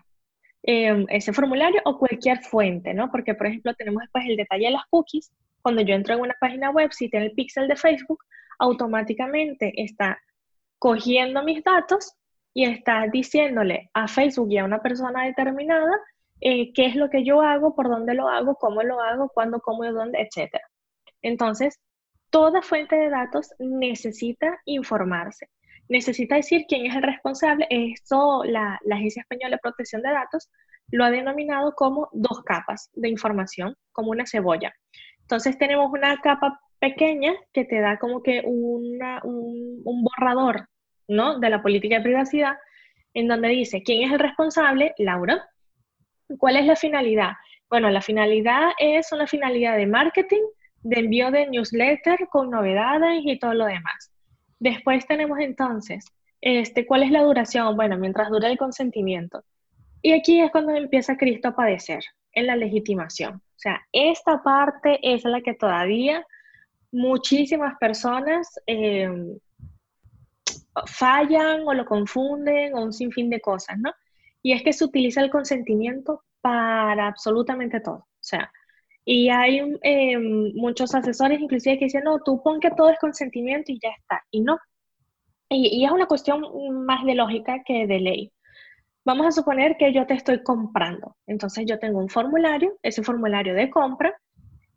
[0.62, 3.12] Em, ese formulario o cualquier fuente, ¿no?
[3.12, 5.34] Porque, por ejemplo, tenemos después el detalle de las cookies.
[5.62, 8.24] Cuando yo entro en una página web, si tiene el pixel de Facebook,
[8.58, 10.18] automáticamente está
[10.80, 12.14] cogiendo mis datos
[12.54, 15.92] y está diciéndole a Facebook y a una persona determinada
[16.42, 19.60] eh, qué es lo que yo hago, por dónde lo hago, cómo lo hago, cuándo,
[19.62, 20.58] cómo y dónde, etc.
[21.22, 21.80] Entonces,
[22.30, 25.50] toda fuente de datos necesita informarse.
[25.88, 27.68] Necesita decir quién es el responsable.
[27.70, 30.50] Esto la, la Agencia Española de Protección de Datos
[30.92, 34.74] lo ha denominado como dos capas de información, como una cebolla.
[35.22, 40.68] Entonces tenemos una capa pequeña que te da como que una, un, un borrador
[41.08, 41.40] ¿no?
[41.40, 42.56] de la política de privacidad,
[43.14, 45.48] en donde dice quién es el responsable, Laura.
[46.38, 47.32] ¿Cuál es la finalidad?
[47.70, 50.42] Bueno, la finalidad es una finalidad de marketing,
[50.82, 54.12] de envío de newsletter con novedades y todo lo demás.
[54.60, 56.06] Después tenemos entonces,
[56.42, 57.76] este, ¿cuál es la duración?
[57.76, 59.44] Bueno, mientras dura el consentimiento.
[60.02, 63.36] Y aquí es cuando empieza Cristo a padecer, en la legitimación.
[63.36, 66.26] O sea, esta parte es la que todavía
[66.92, 69.10] muchísimas personas eh,
[70.88, 73.92] fallan o lo confunden o un sinfín de cosas, ¿no?
[74.42, 77.96] Y es que se utiliza el consentimiento para absolutamente todo.
[77.96, 78.52] O sea,
[79.06, 80.18] y hay eh,
[80.56, 84.24] muchos asesores inclusive que dicen, no, tú pon que todo es consentimiento y ya está.
[84.32, 84.58] Y no.
[85.50, 86.44] Y, es una cuestión
[86.86, 88.34] más de lógica que de ley.
[89.06, 91.18] Vamos a suponer que yo te estoy comprando.
[91.28, 94.18] Entonces yo tengo un formulario, ese formulario de compra,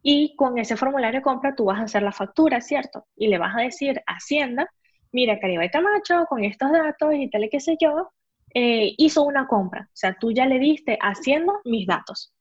[0.03, 3.07] y con ese formulario de compra tú vas a hacer la factura, ¿cierto?
[3.17, 4.69] Y le vas a decir Hacienda,
[5.13, 8.11] mira, Caribay Camacho, con estos datos y tal y qué sé yo,
[8.55, 9.83] eh, hizo una compra.
[9.89, 12.33] O sea, tú ya le diste a Hacienda mis datos.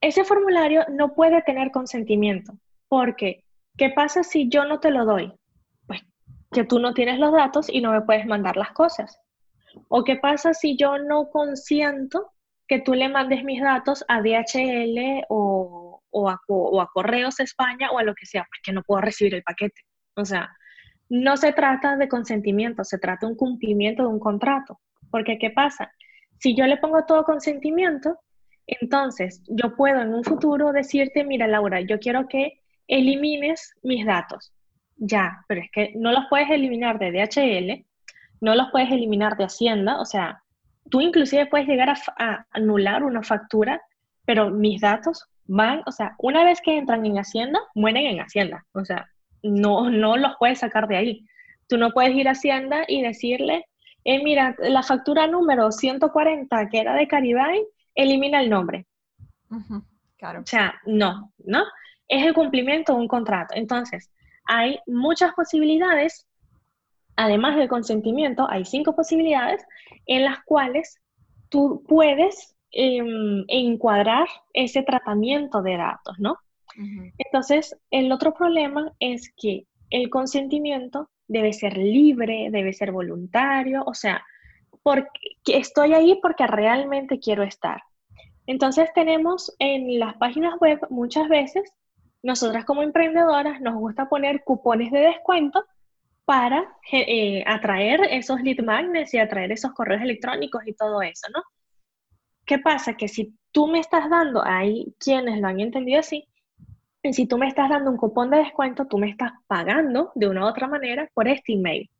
[0.00, 2.52] Ese formulario no puede tener consentimiento,
[2.88, 3.44] porque
[3.76, 5.32] ¿qué pasa si yo no te lo doy?
[5.86, 6.00] Pues
[6.52, 9.18] que tú no tienes los datos y no me puedes mandar las cosas.
[9.88, 12.32] ¿O qué pasa si yo no consiento
[12.68, 17.98] que tú le mandes mis datos a DHL o, a, o a Correos España o
[17.98, 18.46] a lo que sea?
[18.48, 19.80] Pues que no puedo recibir el paquete.
[20.14, 20.54] O sea,
[21.08, 24.80] no se trata de consentimiento, se trata de un cumplimiento de un contrato.
[25.10, 25.92] Porque ¿qué pasa?
[26.38, 28.18] Si yo le pongo todo consentimiento,
[28.66, 34.52] entonces yo puedo en un futuro decirte, mira Laura, yo quiero que elimines mis datos.
[34.96, 37.84] Ya, pero es que no los puedes eliminar de DHL,
[38.40, 40.42] no los puedes eliminar de Hacienda, o sea,
[40.90, 43.80] tú inclusive puedes llegar a, anular una factura,
[44.24, 48.64] pero mis datos van, o sea, una vez que entran en Hacienda, mueren en Hacienda,
[48.72, 49.08] o sea,
[49.44, 51.26] no, no los puedes sacar de ahí.
[51.68, 53.66] Tú no puedes ir a Hacienda y decirle,
[54.04, 58.86] eh, mira, la factura número 140 que era de Caribay, elimina el nombre.
[60.16, 60.40] claro.
[60.40, 61.62] O sea, no, ¿no?
[62.08, 63.54] Es el cumplimiento de un contrato.
[63.54, 64.10] Entonces,
[64.46, 66.26] hay muchas posibilidades,
[67.16, 69.64] además del consentimiento, hay cinco posibilidades
[70.06, 71.00] en las cuales
[71.48, 76.38] tú puedes em, encuadrar ese tratamiento de datos, ¿no?
[77.18, 83.94] Entonces, el otro problema es que el consentimiento debe ser libre, debe ser voluntario, o
[83.94, 84.24] sea,
[84.82, 85.08] porque
[85.46, 87.82] estoy ahí porque realmente quiero estar.
[88.46, 91.72] Entonces tenemos en las páginas web muchas veces
[92.22, 95.64] nosotras como emprendedoras nos gusta poner cupones de descuento
[96.24, 101.42] para eh, atraer esos lead magnets y atraer esos correos electrónicos y todo eso, ¿no?
[102.46, 102.94] ¿Qué pasa?
[102.96, 106.26] Que si tú me estás dando, hay quienes lo han entendido así,
[107.12, 110.44] si tú me estás dando un cupón de descuento, tú me estás pagando de una
[110.44, 111.90] u otra manera por este email.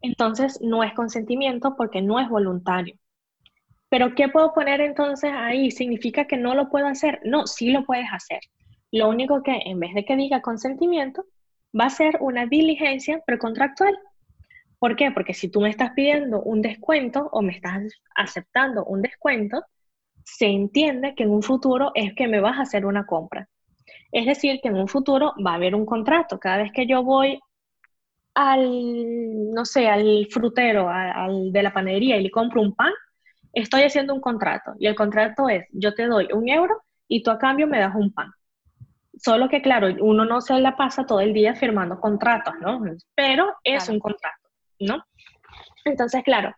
[0.00, 2.94] Entonces, no es consentimiento porque no es voluntario.
[3.88, 5.72] Pero, ¿qué puedo poner entonces ahí?
[5.72, 7.20] ¿Significa que no lo puedo hacer?
[7.24, 8.40] No, sí lo puedes hacer.
[8.92, 11.24] Lo único que en vez de que diga consentimiento,
[11.78, 13.98] va a ser una diligencia precontractual.
[14.78, 15.10] ¿Por qué?
[15.10, 17.82] Porque si tú me estás pidiendo un descuento o me estás
[18.14, 19.62] aceptando un descuento,
[20.24, 23.48] se entiende que en un futuro es que me vas a hacer una compra.
[24.12, 26.38] Es decir, que en un futuro va a haber un contrato.
[26.38, 27.40] Cada vez que yo voy
[28.34, 32.92] al, no sé, al frutero, al de la panadería y le compro un pan,
[33.52, 34.72] estoy haciendo un contrato.
[34.78, 37.94] Y el contrato es, yo te doy un euro y tú a cambio me das
[37.94, 38.32] un pan.
[39.16, 42.80] Solo que, claro, uno no se la pasa todo el día firmando contratos, ¿no?
[43.14, 45.04] Pero es un contrato, ¿no?
[45.84, 46.54] Entonces, claro,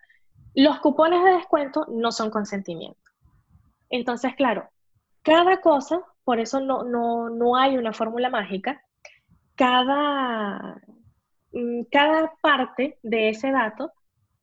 [0.54, 3.00] los cupones de descuento no son consentimiento.
[3.88, 4.68] Entonces, claro,
[5.22, 8.82] cada cosa, por eso no, no, no hay una fórmula mágica,
[9.54, 10.80] cada,
[11.52, 13.92] mm, cada parte de ese dato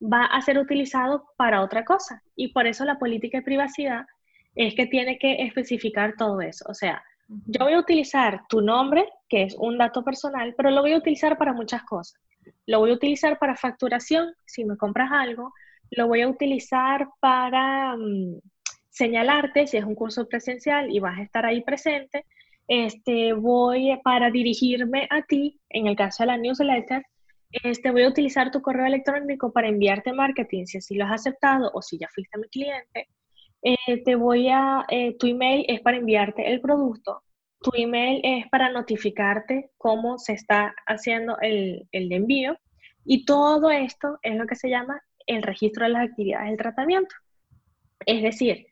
[0.01, 2.23] va a ser utilizado para otra cosa.
[2.35, 4.05] Y por eso la política de privacidad
[4.55, 6.65] es que tiene que especificar todo eso.
[6.69, 10.81] O sea, yo voy a utilizar tu nombre, que es un dato personal, pero lo
[10.81, 12.19] voy a utilizar para muchas cosas.
[12.65, 15.53] Lo voy a utilizar para facturación, si me compras algo.
[15.91, 18.39] Lo voy a utilizar para mm,
[18.99, 22.25] señalarte si es un curso presencial y vas a estar ahí presente.
[22.67, 27.03] Este, voy para dirigirme a ti, en el caso de la newsletter,
[27.51, 31.71] este, voy a utilizar tu correo electrónico para enviarte marketing, si así lo has aceptado
[31.73, 33.07] o si ya fuiste mi cliente.
[33.63, 37.23] Eh, te voy a, eh, tu email es para enviarte el producto,
[37.61, 42.57] tu email es para notificarte cómo se está haciendo el, el envío
[43.03, 47.15] y todo esto es lo que se llama el registro de las actividades del tratamiento.
[48.05, 48.68] Es decir,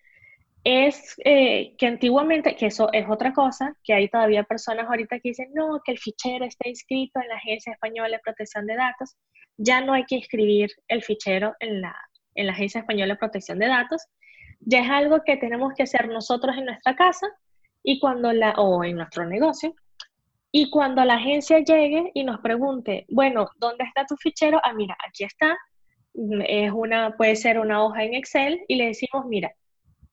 [0.70, 5.30] es eh, que antiguamente, que eso es otra cosa, que hay todavía personas ahorita que
[5.30, 9.16] dicen, no, que el fichero está inscrito en la Agencia Española de Protección de Datos,
[9.56, 11.96] ya no hay que inscribir el fichero en la,
[12.36, 14.02] en la Agencia Española de Protección de Datos,
[14.60, 17.28] ya es algo que tenemos que hacer nosotros en nuestra casa
[17.82, 19.74] y cuando la, o en nuestro negocio.
[20.52, 24.60] Y cuando la agencia llegue y nos pregunte, bueno, ¿dónde está tu fichero?
[24.62, 25.58] Ah, mira, aquí está.
[26.46, 29.54] Es una, puede ser una hoja en Excel y le decimos, mira,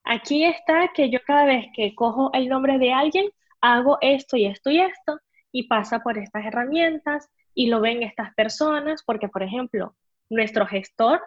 [0.04, 3.26] Aquí está que yo cada vez que cojo el nombre de alguien,
[3.60, 5.18] hago esto y esto y esto,
[5.50, 9.96] y pasa por estas herramientas y lo ven estas personas, porque por ejemplo,
[10.28, 11.22] nuestro gestor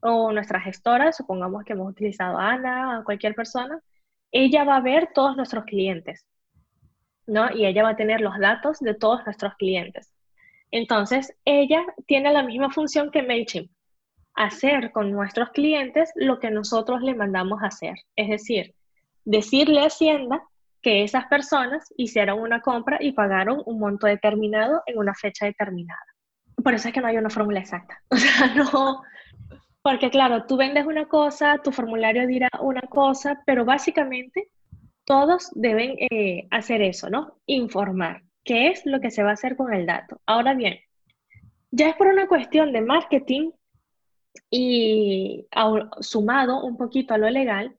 [0.00, 3.80] o nuestra gestora, supongamos que hemos utilizado a Ana o cualquier persona,
[4.32, 6.26] ella va a ver todos nuestros clientes,
[7.26, 7.54] ¿no?
[7.54, 10.12] Y ella va a tener los datos de todos nuestros clientes.
[10.70, 13.70] Entonces, ella tiene la misma función que MailChimp,
[14.34, 17.94] hacer con nuestros clientes lo que nosotros le mandamos hacer.
[18.16, 18.74] Es decir,
[19.24, 20.42] decirle a Hacienda
[20.82, 26.00] que esas personas hicieron una compra y pagaron un monto determinado en una fecha determinada.
[26.62, 28.00] Por eso es que no hay una fórmula exacta.
[28.10, 29.02] O sea, no,
[29.82, 34.48] porque claro, tú vendes una cosa, tu formulario dirá una cosa, pero básicamente
[35.04, 37.38] todos deben eh, hacer eso, ¿no?
[37.46, 40.20] Informar qué es lo que se va a hacer con el dato.
[40.26, 40.78] Ahora bien,
[41.70, 43.50] ya es por una cuestión de marketing
[44.50, 45.46] y
[46.00, 47.76] sumado un poquito a lo legal,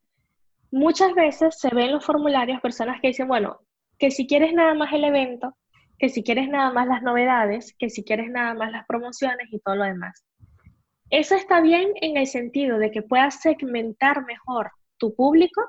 [0.71, 3.59] muchas veces se ven en los formularios personas que dicen, bueno,
[3.97, 5.55] que si quieres nada más el evento,
[5.97, 9.59] que si quieres nada más las novedades, que si quieres nada más las promociones y
[9.59, 10.25] todo lo demás.
[11.09, 15.61] Eso está bien en el sentido de que puedas segmentar mejor tu público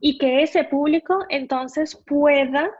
[0.00, 2.70] y que ese público entonces pueda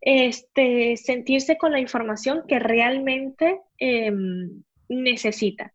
[0.00, 5.72] este, sentirse con la información que realmente em, necesita.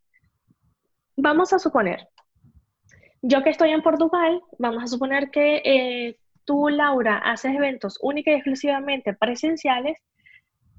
[1.18, 2.08] Vamos a suponer,
[3.22, 8.32] yo que estoy en Portugal, vamos a suponer que eh, tú, Laura, haces eventos únicos
[8.32, 9.98] y exclusivamente presenciales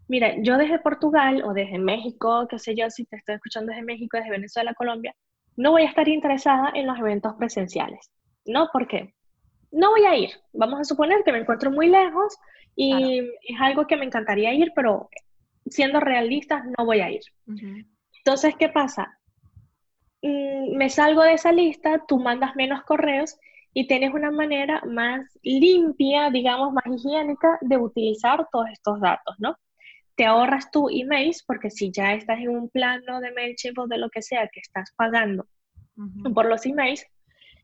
[0.09, 3.85] Mira, yo desde Portugal o desde México, qué sé yo, si te estoy escuchando desde
[3.85, 5.14] México, desde Venezuela, Colombia,
[5.57, 8.11] no voy a estar interesada en los eventos presenciales.
[8.44, 8.68] ¿No?
[8.72, 9.14] ¿Por qué?
[9.72, 10.31] No voy a ir.
[10.53, 12.37] Vamos a suponer que me encuentro muy lejos
[12.77, 15.09] y es algo que me encantaría ir, pero
[15.66, 17.22] siendo realistas, no voy a ir.
[18.18, 19.18] Entonces, ¿qué pasa?
[20.27, 23.39] Mm, me salgo de esa lista, tú mandas menos correos
[23.73, 29.57] y tienes una manera más limpia, digamos, más higiénica de utilizar todos estos datos, ¿no?
[30.17, 33.99] te ahorras tu emails, porque si ya estás en un plano de MailChimp o de
[33.99, 35.47] lo que sea que estás pagando
[36.35, 37.07] por los emails,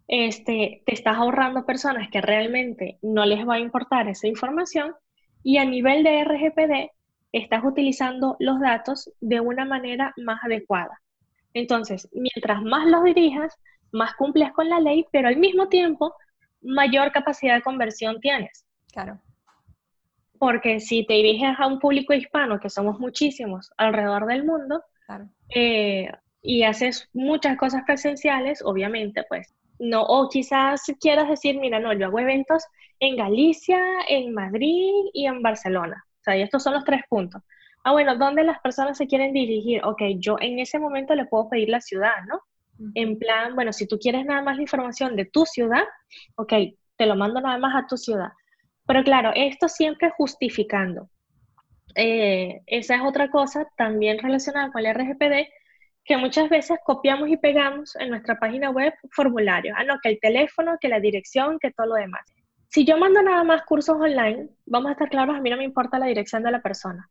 [0.07, 4.95] este, te estás ahorrando personas que realmente no les va a importar esa información
[5.43, 6.91] y a nivel de RGPD
[7.33, 11.01] estás utilizando los datos de una manera más adecuada.
[11.55, 13.59] Entonces, mientras más los dirijas,
[13.93, 16.15] más cumples con la ley, pero al mismo tiempo,
[16.63, 18.65] mayor capacidad de conversión tienes.
[18.93, 19.21] Claro
[20.43, 24.83] porque si te diriges a un público hispano, que somos muchísimos alrededor del mundo,
[25.55, 26.11] eh,
[26.43, 32.07] y haces muchas cosas presenciales, obviamente, pues no, o quizás quieras decir, mira, no, yo
[32.07, 32.65] hago eventos
[32.99, 36.05] en Galicia, en Madrid y en Barcelona.
[36.09, 37.41] O sea, y estos son los tres puntos.
[37.85, 39.85] Ah, bueno, ¿dónde las personas se quieren dirigir?
[39.85, 42.41] Ok, yo en ese momento le puedo pedir la ciudad, ¿no?
[42.95, 45.85] En plan, bueno, si tú quieres nada más la información de tu ciudad,
[46.37, 46.53] ok,
[46.97, 48.31] te lo mando nada más a tu ciudad.
[48.87, 51.09] Pero claro, esto siempre justificando.
[51.95, 55.49] Eh, esa es otra cosa también relacionada con el RGPD,
[56.05, 59.77] que muchas veces copiamos y pegamos en nuestra página web formularios.
[59.79, 62.23] Ah, no, que el teléfono, que la dirección, que todo lo demás.
[62.69, 65.65] Si yo mando nada más cursos online, vamos a estar claros, a mí no me
[65.65, 67.09] importa la dirección de la persona.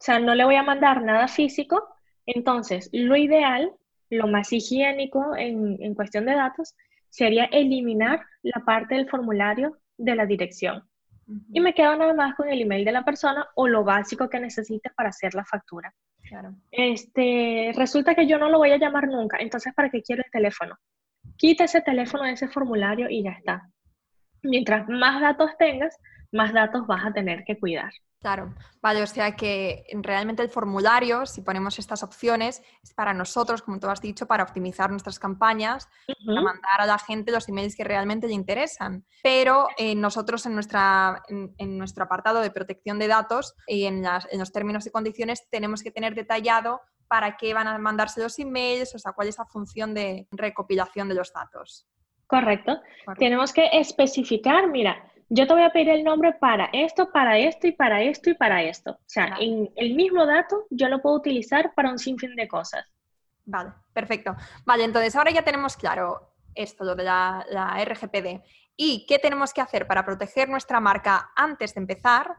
[0.00, 1.88] O sea, no le voy a mandar nada físico.
[2.26, 3.72] Entonces, lo ideal,
[4.10, 6.74] lo más higiénico en, en cuestión de datos,
[7.10, 10.84] sería eliminar la parte del formulario de la dirección.
[11.52, 14.40] Y me quedo nada más con el email de la persona o lo básico que
[14.40, 15.92] necesite para hacer la factura.
[16.22, 16.54] Claro.
[16.70, 20.30] Este, resulta que yo no lo voy a llamar nunca, entonces ¿para qué quiero el
[20.30, 20.76] teléfono?
[21.36, 23.68] Quita ese teléfono de ese formulario y ya está.
[24.42, 25.96] Mientras más datos tengas,
[26.32, 27.92] más datos vas a tener que cuidar.
[28.20, 28.52] Claro,
[28.82, 33.78] vale, o sea que realmente el formulario, si ponemos estas opciones, es para nosotros, como
[33.78, 35.88] tú has dicho, para optimizar nuestras campañas,
[36.26, 39.04] para mandar a la gente los emails que realmente le interesan.
[39.22, 44.38] Pero eh, nosotros en, nuestra, en, nuestro apartado de protección de datos y en, en
[44.38, 48.94] los términos y condiciones tenemos que tener detallado para qué van a mandarse los emails,
[48.96, 51.86] o sea, cuál es la función de recopilación de los datos.
[52.26, 52.80] Correcto.
[53.16, 57.66] Tenemos que especificar, mira, yo te voy a pedir el nombre para esto, para esto
[57.66, 58.92] y para esto y para esto.
[58.92, 62.86] O sea, en el mismo dato yo lo puedo utilizar para un sinfín de cosas.
[63.44, 64.34] Vale, perfecto.
[64.64, 68.42] Vale, entonces ahora ya tenemos claro esto, lo de la, la RGPD.
[68.76, 72.36] ¿Y qué tenemos que hacer para proteger nuestra marca antes de empezar?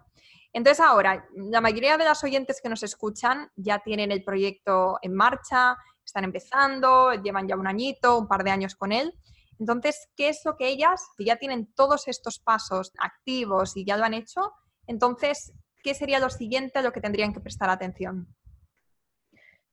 [0.52, 5.14] Entonces ahora, la mayoría de las oyentes que nos escuchan ya tienen el proyecto en
[5.14, 9.14] marcha, están empezando, llevan ya un añito, un par de años con él.
[9.60, 13.98] Entonces, ¿qué es lo que ellas, que ya tienen todos estos pasos activos y ya
[13.98, 14.54] lo han hecho,
[14.88, 15.54] entonces,
[15.84, 18.28] ¿qué sería lo siguiente a lo que tendrían que prestar atención?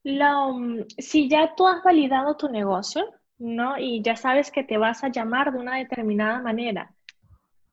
[0.05, 3.05] Mm, si ya tú has validado tu negocio,
[3.39, 3.78] ¿no?
[3.78, 6.95] Y ya sabes que te vas a llamar de una determinada manera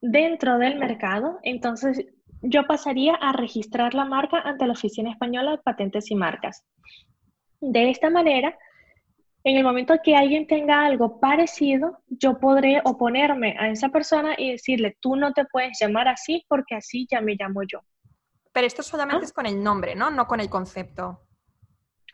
[0.02, 2.06] dentro del mercado, entonces
[2.42, 6.66] yo pasaría a registrar la marca ante la Oficina Española de Patentes y Marcas.
[7.62, 8.58] De esta manera,
[9.44, 14.52] en el momento que alguien tenga algo parecido, yo podré oponerme a esa persona y
[14.52, 17.82] decirle, tú no te puedes llamar así porque así ya me llamo yo.
[18.54, 20.12] Pero esto solamente es con el nombre, ¿no?
[20.12, 21.20] No con el concepto.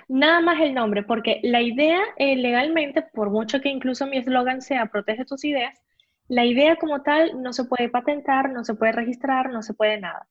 [0.08, 4.62] Nada más el nombre, porque la idea eh, legalmente, por mucho que incluso mi eslogan
[4.64, 5.80] sea protege tus ideas,
[6.28, 10.00] la idea como tal no se puede patentar, no se puede registrar, no se puede
[10.00, 10.28] nada.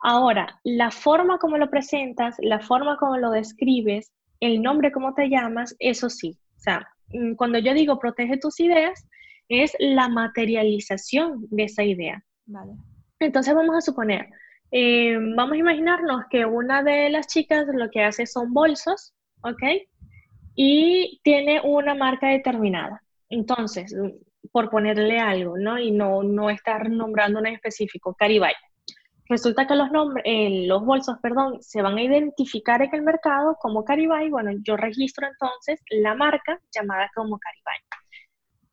[0.00, 5.28] Ahora, la forma como lo presentas, la forma como lo describes, el nombre como te
[5.28, 6.38] llamas, eso sí.
[6.56, 9.06] O sea, mm, cuando yo digo protege tus ideas,
[9.48, 12.22] es la materialización de esa idea.
[12.46, 12.72] Vale.
[13.20, 14.28] Entonces vamos a suponer,
[14.70, 19.62] eh, vamos a imaginarnos que una de las chicas lo que hace son bolsos, ¿ok?
[20.54, 23.02] Y tiene una marca determinada.
[23.30, 23.94] Entonces,
[24.52, 25.78] por ponerle algo, ¿no?
[25.78, 28.54] Y no, no estar nombrando una en específico, Caribay.
[29.28, 33.56] Resulta que los, nombres, eh, los bolsos perdón, se van a identificar en el mercado
[33.60, 34.30] como Caribay.
[34.30, 37.78] Bueno, yo registro entonces la marca llamada como Caribay.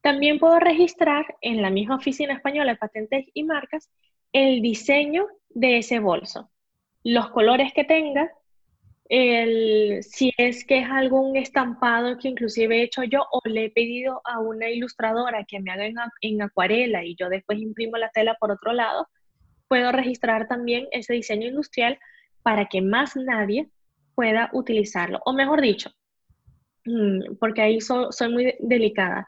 [0.02, 3.90] También puedo registrar en la misma oficina española de patentes y marcas
[4.32, 6.52] el diseño de ese bolso,
[7.04, 8.30] los colores que tenga,
[9.08, 13.70] el, si es que es algún estampado que inclusive he hecho yo o le he
[13.72, 15.86] pedido a una ilustradora que me haga
[16.22, 19.08] en, acuarela y yo después imprimo la tela por otro lado,
[19.68, 22.00] puedo registrar también ese diseño industrial
[22.44, 23.70] para que más nadie
[24.14, 25.20] pueda utilizarlo.
[25.26, 25.90] O mejor dicho,
[26.86, 29.26] mm, porque ahí soy muy delicada.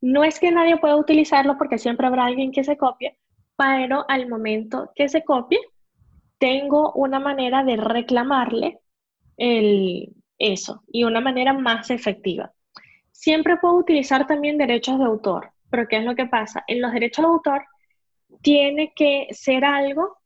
[0.00, 3.18] No es que nadie pueda utilizarlo porque siempre habrá alguien que se copie,
[3.56, 5.58] pero al momento que se copie,
[6.38, 8.80] tengo una manera de reclamarle
[9.36, 12.52] el, eso y una manera más efectiva.
[13.12, 16.64] Siempre puedo utilizar también derechos de autor, pero ¿qué es lo que pasa?
[16.66, 17.64] En los derechos de autor
[18.44, 20.18] tiene que ser algo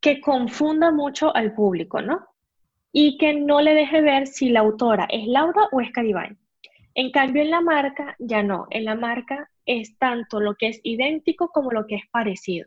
[0.00, 2.26] que confunda mucho al público, ¿no?
[2.90, 6.34] Y que no le deje ver si la autora es Laura o es Caribay.
[6.94, 8.66] En cambio, en la marca ya no.
[8.70, 12.66] En la marca es tanto lo que es idéntico como lo que es parecido.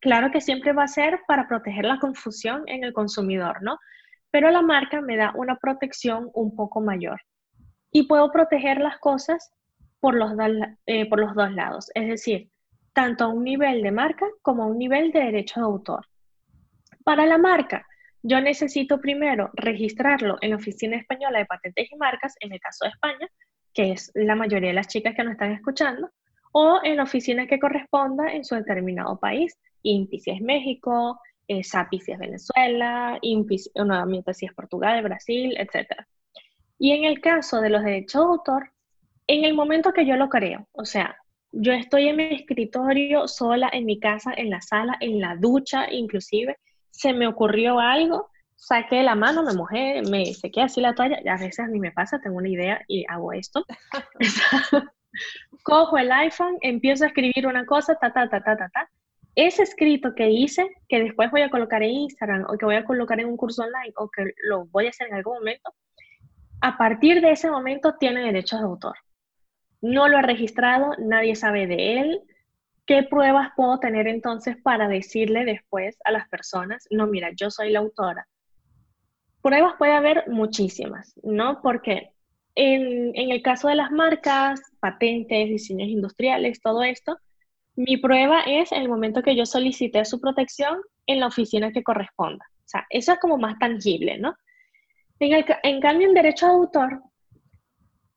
[0.00, 3.78] Claro que siempre va a ser para proteger la confusión en el consumidor, ¿no?
[4.32, 7.20] pero la marca me da una protección un poco mayor.
[7.92, 9.52] Y puedo proteger las cosas
[10.00, 10.32] por los,
[10.86, 12.50] eh, por los dos lados, es decir,
[12.92, 16.06] tanto a un nivel de marca como a un nivel de derecho de autor.
[17.04, 17.86] Para la marca,
[18.22, 22.84] yo necesito primero registrarlo en la Oficina Española de Patentes y Marcas, en el caso
[22.84, 23.28] de España,
[23.74, 26.10] que es la mayoría de las chicas que nos están escuchando,
[26.52, 31.18] o en la oficina que corresponda en su determinado país, INPI es México,
[31.48, 36.04] eh, SAPI si es Venezuela, INPI nuevamente si es Portugal, Brasil, etc.
[36.78, 38.72] Y en el caso de los derechos de autor,
[39.26, 41.16] en el momento que yo lo creo, o sea,
[41.52, 45.90] yo estoy en mi escritorio sola, en mi casa, en la sala, en la ducha,
[45.92, 46.58] inclusive,
[46.90, 51.36] se me ocurrió algo, saqué la mano, me mojé, me sequé así la toalla, a
[51.38, 53.64] veces ni me pasa, tengo una idea y hago esto.
[55.62, 58.90] Cojo el iPhone, empiezo a escribir una cosa, ta, ta, ta, ta, ta, ta,
[59.34, 62.84] ese escrito que hice, que después voy a colocar en Instagram o que voy a
[62.84, 65.72] colocar en un curso online o que lo voy a hacer en algún momento,
[66.60, 68.96] a partir de ese momento tiene derechos de autor.
[69.82, 72.20] No lo he registrado, nadie sabe de él.
[72.86, 77.70] ¿Qué pruebas puedo tener entonces para decirle después a las personas, no, mira, yo soy
[77.70, 78.26] la autora?
[79.42, 81.60] Pruebas puede haber muchísimas, ¿no?
[81.62, 82.12] Porque
[82.54, 87.18] en, en el caso de las marcas, patentes, diseños industriales, todo esto,
[87.74, 92.44] mi prueba es el momento que yo solicité su protección en la oficina que corresponda.
[92.58, 94.34] O sea, eso es como más tangible, ¿no?
[95.18, 97.02] En, cambio, en derecho de autor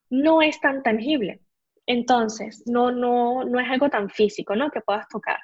[0.09, 1.41] no es tan tangible.
[1.87, 4.71] Entonces, no, no, no es algo tan físico, ¿no?
[4.71, 5.39] Que puedas tocar.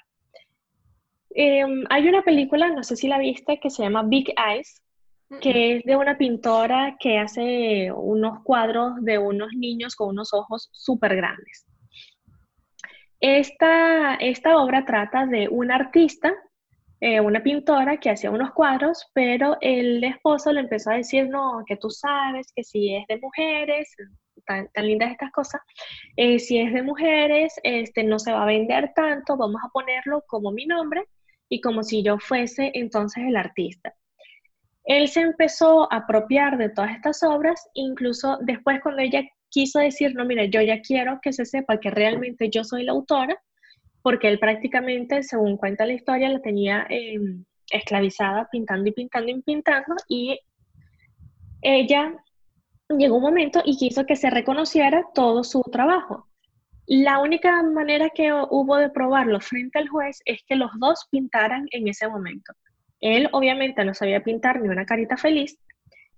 [1.34, 4.82] Em, hay una película, no sé si la viste, que se llama Big Eyes,
[5.40, 10.68] que es de una pintora que hace unos cuadros de unos niños con unos ojos
[10.74, 11.66] súper grandes.
[13.22, 16.34] Esta, esta obra trata de una artista,
[17.00, 21.64] eh, una pintora que hacía unos cuadros, pero el esposo le empezó a decir, no,
[21.66, 23.96] que tú sabes que si es de mujeres,
[24.46, 25.62] tan, lindas estas cosas,
[26.16, 30.24] eh, si es de mujeres, este, no se va a vender tanto, vamos a ponerlo
[30.28, 31.06] como mi nombre
[31.50, 33.94] y como si yo fuese entonces el artista.
[34.84, 40.16] Él se empezó a apropiar de todas estas obras, incluso después cuando ella quiso decir,
[40.16, 43.38] no, mira, yo ya quiero que se sepa que realmente yo soy la autora,
[44.02, 49.42] porque él prácticamente, según cuenta la historia, la tenía em, esclavizada pintando y pintando y
[49.42, 50.40] pintando, y
[51.62, 52.16] ella
[52.98, 56.28] llegó un momento y quiso que se reconociera todo su trabajo.
[56.88, 61.68] La única manera que hubo de probarlo frente al juez es que los dos pintaran
[61.72, 62.54] en ese momento.
[63.00, 65.58] Él obviamente no sabía pintar ni una carita feliz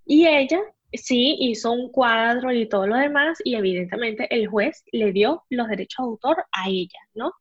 [0.04, 0.60] y ella
[0.92, 5.68] sí hizo un cuadro y todo lo demás y evidentemente el juez le dio los
[5.68, 7.32] derechos de autor a ella, ¿no?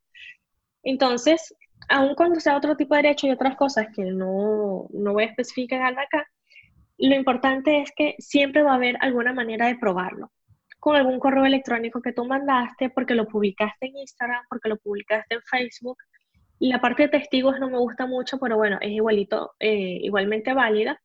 [0.84, 1.56] Entonces,
[1.90, 5.28] aun cuando sea otro tipo de derecho y otras cosas que no, no voy a
[5.28, 6.28] especificar acá,
[6.98, 10.32] lo importante es que siempre va a haber alguna manera de probarlo.
[10.80, 15.36] Con algún correo electrónico que tú mandaste, porque lo publicaste en Instagram, porque lo publicaste
[15.36, 15.98] en Facebook.
[16.60, 20.54] Y la parte de testigos no me gusta mucho, pero bueno, es igualito, eh, igualmente
[20.54, 21.02] válida.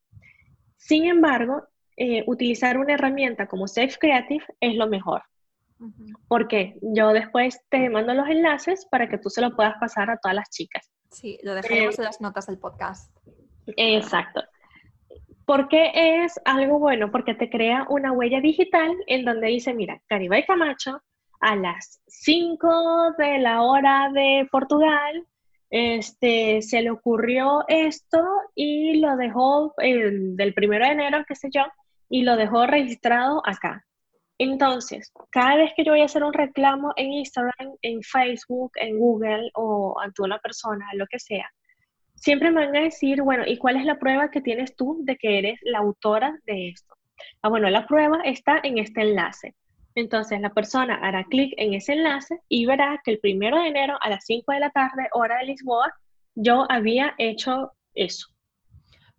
[0.76, 1.64] Sin embargo,
[1.96, 5.22] eh, utilizar una herramienta como Safe Creative es lo mejor.
[6.26, 10.16] Porque yo después te mando los enlaces para que tú se lo puedas pasar a
[10.16, 10.90] todas las chicas.
[11.10, 13.16] Sí, lo dejaremos eh, en las notas del podcast.
[13.76, 14.42] Exacto.
[15.48, 17.10] ¿Por qué es algo bueno?
[17.10, 21.00] Porque te crea una huella digital en donde dice, mira, Caribay Camacho
[21.40, 25.26] a las 5 de la hora de Portugal,
[25.70, 28.22] este, se le ocurrió esto
[28.54, 31.62] y lo dejó el, del primero de enero, qué sé yo,
[32.10, 33.86] y lo dejó registrado acá.
[34.36, 38.98] Entonces, cada vez que yo voy a hacer un reclamo en Instagram, en Facebook, en
[38.98, 41.50] Google o ante una persona, lo que sea,
[42.20, 45.16] siempre me van a decir, bueno, ¿y cuál es la prueba que tienes tú de
[45.16, 46.94] que eres la autora de esto?
[47.42, 49.54] Ah, bueno, la prueba está en este enlace.
[49.94, 53.98] Entonces la persona hará clic en ese enlace y verá que el primero de enero
[54.00, 55.92] a las 5 de la tarde, hora de Lisboa,
[56.34, 58.28] yo había hecho eso.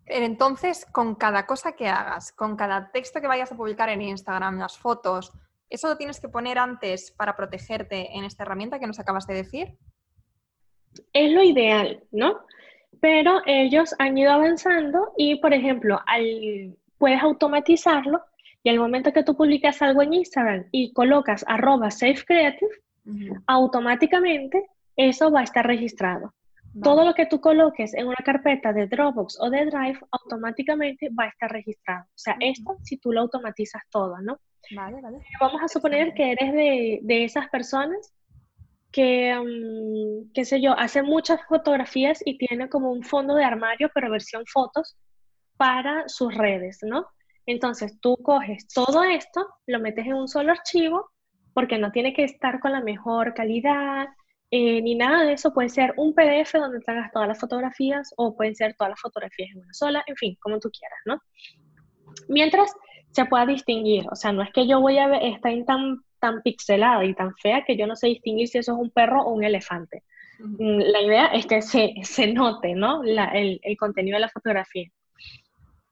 [0.06, 4.58] Entonces, con cada cosa que hagas, con cada texto que vayas a publicar en Instagram,
[4.58, 5.32] las fotos,
[5.68, 9.34] ¿eso lo tienes que poner antes para protegerte en esta herramienta que nos acabas de
[9.34, 9.78] decir?
[11.12, 12.40] Es lo ideal, ¿no?
[13.00, 18.20] Pero ellos han ido avanzando y, por ejemplo, al, puedes automatizarlo
[18.62, 22.70] y al momento que tú publicas algo en Instagram y colocas arroba safecreative,
[23.46, 24.66] automáticamente
[24.96, 26.34] eso va a estar registrado.
[26.82, 31.24] Todo lo que tú coloques en una carpeta de Dropbox o de Drive, automáticamente va
[31.24, 32.04] a estar registrado.
[32.04, 34.38] O sea, esto si tú lo automatizas todo, ¿no?
[34.76, 35.18] Vale, vale.
[35.40, 38.12] Vamos a suponer que eres de, de esas personas
[38.92, 43.90] que, mm, qué sé yo, hace muchas fotografías y tiene como un fondo de armario,
[43.94, 44.96] pero versión fotos,
[45.56, 47.06] para sus redes, ¿no?
[47.46, 51.10] Entonces tú coges todo esto, lo metes en un solo archivo,
[51.52, 54.08] porque no tiene que estar con la mejor calidad,
[54.50, 55.52] eh, ni nada de eso.
[55.52, 59.50] Puede ser un PDF donde tengas todas las fotografías o pueden ser todas las fotografías
[59.50, 61.20] en una sola, en fin, como tú quieras, ¿no?
[62.28, 62.72] Mientras
[63.10, 66.02] se pueda distinguir, o sea, no es que yo voy a ver, está en tan
[66.20, 69.22] tan pixelada y tan fea que yo no sé distinguir si eso es un perro
[69.22, 70.04] o un elefante.
[70.38, 73.02] Mm, la idea es que se, se note, ¿no?
[73.04, 74.88] el, el, contenido de la fotografía.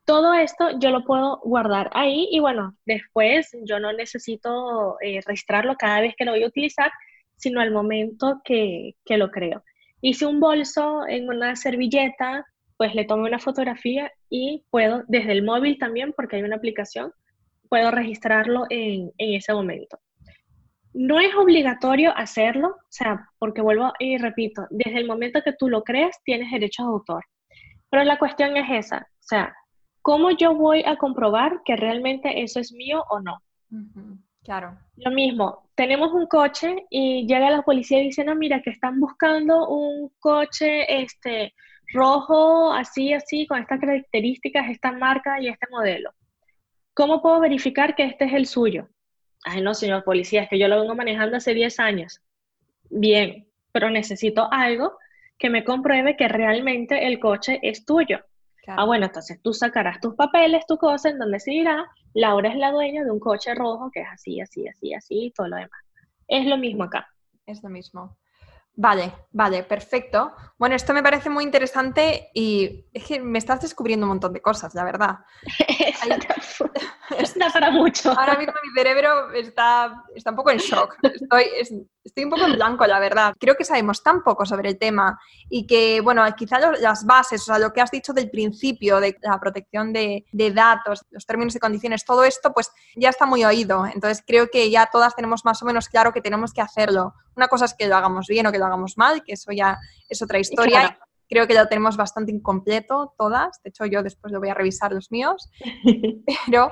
[0.05, 5.76] Todo esto yo lo puedo guardar ahí y bueno, después yo no necesito eh, registrarlo
[5.76, 6.91] cada vez que lo voy a utilizar,
[7.37, 9.62] sino al momento que, que lo creo.
[10.01, 12.47] Hice un bolso en una servilleta,
[12.79, 17.12] pues le tomo una fotografía y puedo, desde el móvil también, porque hay una aplicación,
[17.68, 19.99] puedo registrarlo en, en ese momento.
[21.01, 25.68] No es obligatorio hacerlo, o sea, porque vuelvo y repito, desde el momento que tú
[25.68, 27.24] lo creas, tienes derechos de autor.
[27.88, 29.55] Pero la cuestión es esa, o sea,
[30.03, 33.40] ¿cómo yo voy a comprobar que realmente eso es mío o no?
[34.42, 34.76] Claro.
[34.96, 40.11] Lo mismo, tenemos un coche y llega la policía no, mira, que están buscando un
[40.18, 41.55] coche este,
[41.92, 46.11] rojo, así, así, con estas características, esta marca y este modelo.
[46.92, 48.88] ¿Cómo puedo verificar que este es el suyo?
[49.45, 52.20] Ay, no, señor policía, es que yo lo vengo manejando hace 10 años.
[52.91, 54.99] Bien, pero necesito algo
[55.39, 58.20] que me compruebe que realmente el coche es tuyo.
[58.66, 62.57] Ah, bueno, entonces tú sacarás tus papeles, tu cosa, en donde se dirá, Laura es
[62.57, 65.57] la dueña de un coche rojo que es así, así, así, así, y todo lo
[65.57, 65.80] demás.
[66.26, 67.09] Es lo mismo acá.
[67.47, 68.18] Es lo mismo.
[68.81, 70.33] Vale, vale, perfecto.
[70.57, 74.41] Bueno, esto me parece muy interesante y es que me estás descubriendo un montón de
[74.41, 75.18] cosas, la verdad.
[77.18, 78.11] está para mucho.
[78.16, 80.97] Ahora mismo mi cerebro está, está un poco en shock.
[81.03, 81.47] Estoy,
[82.09, 83.34] estoy un poco en blanco, la verdad.
[83.38, 87.44] Creo que sabemos tan poco sobre el tema y que, bueno, quizás las bases, o
[87.44, 91.54] sea, lo que has dicho del principio de la protección de, de datos, los términos
[91.56, 93.86] y condiciones, todo esto, pues ya está muy oído.
[93.86, 97.14] Entonces creo que ya todas tenemos más o menos claro que tenemos que hacerlo.
[97.36, 99.78] Una cosa es que lo hagamos bien o que lo hagamos mal, que eso ya
[100.09, 100.98] es otra historia.
[101.28, 103.61] Creo que lo tenemos bastante incompleto todas.
[103.62, 105.50] De hecho, yo después lo voy a revisar los míos.
[106.46, 106.70] Pero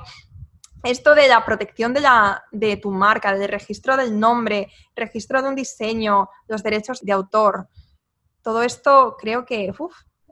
[0.83, 5.49] esto de la protección de, la, de tu marca, del registro del nombre, registro de
[5.49, 7.69] un diseño, los derechos de autor,
[8.47, 9.75] todo esto creo que eh,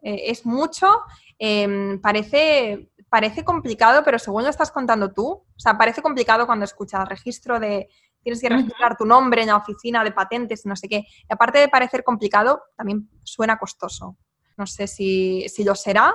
[0.02, 1.02] es mucho.
[1.36, 6.64] Em, parece, parece complicado, pero según lo estás contando tú, o sea, parece complicado cuando
[6.64, 7.88] escuchas registro de,
[8.22, 10.98] tienes que registrar tu nombre en la oficina de patentes, no sé qué.
[10.98, 14.16] Y aparte de parecer complicado, también suena costoso.
[14.56, 16.14] No sé si, si lo será.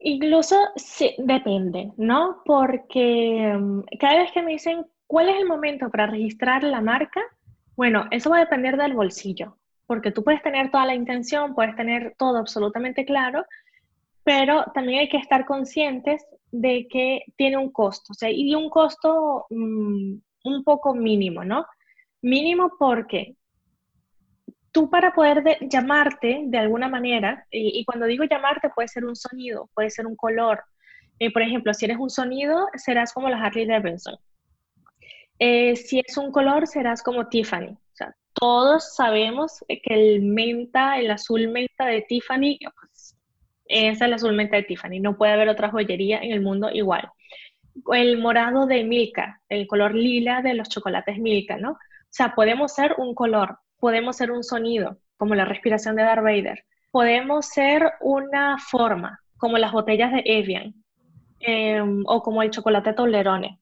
[0.00, 2.42] Incluso sí, depende, ¿no?
[2.44, 7.20] Porque mm, cada vez que me dicen cuál es el momento para registrar la marca,
[7.76, 11.74] bueno, eso va a depender del bolsillo, porque tú puedes tener toda la intención, puedes
[11.76, 13.44] tener todo absolutamente claro,
[14.22, 18.70] pero también hay que estar conscientes de que tiene un costo, o sea, y un
[18.70, 21.66] costo mm, un poco mínimo, ¿no?
[22.22, 23.36] Mínimo porque
[24.78, 29.68] tú para poder llamarte de alguna manera, y, cuando digo llamarte puede ser un sonido,
[29.74, 30.62] puede ser un color.
[31.18, 34.16] Eh, por ejemplo, si eres un sonido, serás como la Harley Davidson.
[35.40, 37.76] Eh, si es un color, serás como Tiffany.
[38.34, 43.16] Todos sabemos que el menta, el azul menta de Tiffany, pues,
[43.64, 45.00] es el azul menta de Tiffany.
[45.00, 47.10] No puede haber otra joyería en el mundo igual
[47.92, 51.72] el morado de Milka, el color lila de los chocolates Milka, ¿no?
[51.72, 56.22] O sea, podemos ser un color, podemos ser un sonido, como la respiración de Darth
[56.22, 60.74] Vader, podemos ser una forma, como las botellas de Evian,
[61.40, 63.60] em, o como el chocolate Toblerone.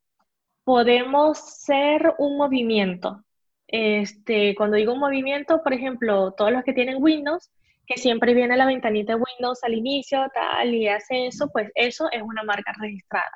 [0.64, 3.23] Podemos ser un movimiento.
[3.69, 7.51] Este, cuando digo un movimiento, por ejemplo, todos los que tienen Windows,
[7.87, 12.09] que siempre viene la ventanita de Windows al inicio, tal, y hace eso, pues eso
[12.12, 13.31] es una marca registrada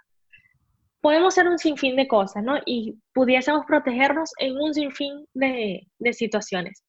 [1.01, 2.59] podemos hacer un sinfín de cosas, ¿no?
[2.67, 6.85] Y pudiésemos protegernos en un sinfín de, de situaciones.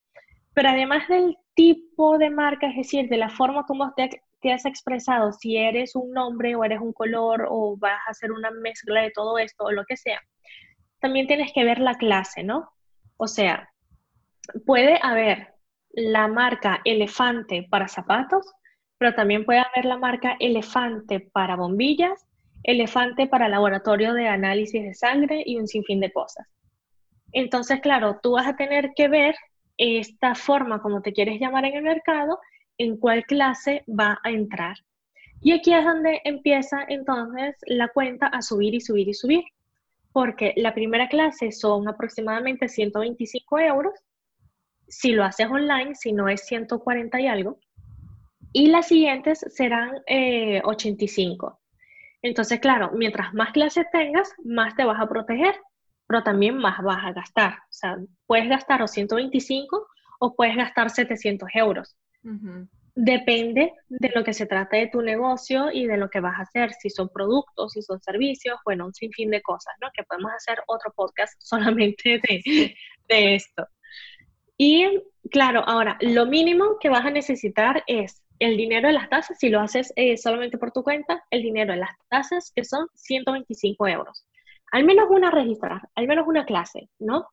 [0.53, 4.09] Pero además del tipo de marca, es decir, de la forma como te,
[4.41, 8.31] te, has expresado, si eres un nombre o eres un color o vas a hacer
[8.31, 10.19] una mezcla de todo esto o lo que sea,
[10.99, 12.69] también tienes que ver la clase, ¿no?
[13.17, 13.69] O sea,
[14.65, 15.55] puede haber
[15.91, 18.45] la marca elefante para zapatos,
[18.97, 22.27] pero también puede haber la marca elefante para bombillas
[22.63, 26.47] elefante para laboratorio de análisis de sangre y un sinfín de cosas.
[27.31, 29.35] Entonces, claro, tú vas a tener que ver
[29.77, 32.39] esta forma como te quieres llamar en el mercado,
[32.77, 34.77] en cuál clase va a entrar.
[35.41, 39.43] Y aquí es donde empieza entonces la cuenta a subir y subir y subir,
[40.11, 43.93] porque la primera clase son aproximadamente 125 euros,
[44.87, 47.57] si lo haces online, si no es 140 y algo,
[48.53, 50.01] y las siguientes serán
[50.63, 51.60] 85.
[52.21, 55.55] Entonces, claro, mientras más clases tengas, más te vas a proteger,
[56.07, 57.53] pero también más vas a gastar.
[57.53, 57.97] O sea,
[58.27, 59.87] puedes gastar o 125
[60.19, 61.95] o puedes gastar 700 euros.
[62.93, 66.43] Depende de lo que se trate de tu negocio y de lo que vas a
[66.43, 69.89] hacer, si son productos, si son servicios, bueno, un sinfín de cosas, ¿no?
[69.93, 72.75] Que podemos hacer otro podcast solamente de,
[73.07, 73.67] de esto.
[74.57, 74.85] Y
[75.31, 79.49] claro, ahora, lo mínimo que vas a necesitar es el dinero de las tasas, si
[79.49, 83.87] lo haces eh, solamente por tu cuenta, el dinero de las tasas, que son 125
[83.87, 84.25] euros.
[84.71, 87.27] Al menos una registrar, al menos una clase, ¿no?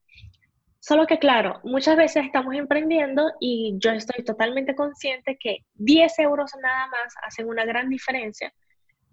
[0.80, 6.50] Solo que claro, muchas veces estamos emprendiendo y yo estoy totalmente consciente que 10 euros
[6.62, 8.52] nada más hacen una gran diferencia,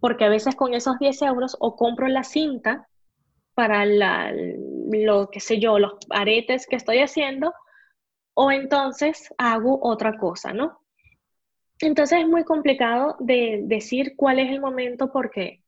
[0.02, 2.88] porque a veces con esos 10 euros o compro la cinta
[3.54, 7.54] para la, lo que sé yo, los aretes que estoy haciendo,
[8.34, 10.85] o entonces hago otra cosa, ¿no?
[11.80, 15.62] Entonces es muy complicado de decir cuál es el momento porque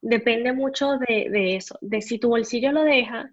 [0.00, 3.32] depende mucho de, eso, de si tu bolsillo lo deja,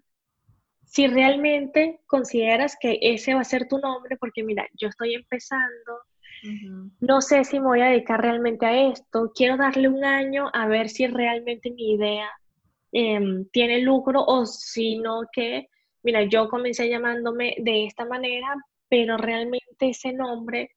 [0.84, 6.00] si realmente consideras que ese va a ser tu nombre, porque mira, yo estoy empezando,
[7.00, 10.66] no sé si me voy a dedicar realmente a esto, quiero darle un año a
[10.66, 12.30] ver si realmente mi idea
[12.92, 15.68] em, tiene lucro o si no que,
[16.02, 18.54] mira, yo comencé llamándome de esta manera,
[18.88, 20.70] pero realmente ese nombre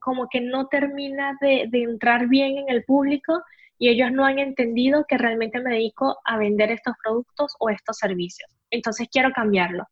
[0.00, 3.42] como que no termina de, entrar bien en el público
[3.78, 7.98] y ellos no han entendido que realmente me dedico a vender estos productos o estos
[7.98, 8.50] servicios.
[8.70, 9.86] Entonces quiero cambiarlo.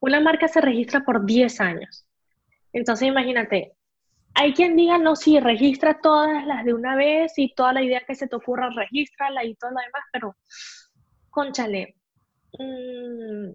[0.00, 2.06] Una marca se registra por 10 años.
[2.72, 3.72] Entonces imagínate,
[4.34, 8.02] hay quien diga, no, sí, registra todas las de una vez y toda la idea
[8.06, 10.36] que se te ocurra, regístrala y todo lo demás, pero,
[11.30, 11.94] conchale,
[12.58, 13.50] mm,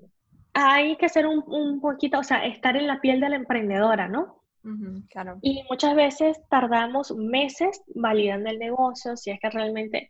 [0.53, 4.07] hay que ser un, un poquito, o sea, estar en la piel de la emprendedora,
[4.07, 4.39] ¿no?
[5.41, 10.09] Y muchas veces tardamos meses validando el negocio, si es que realmente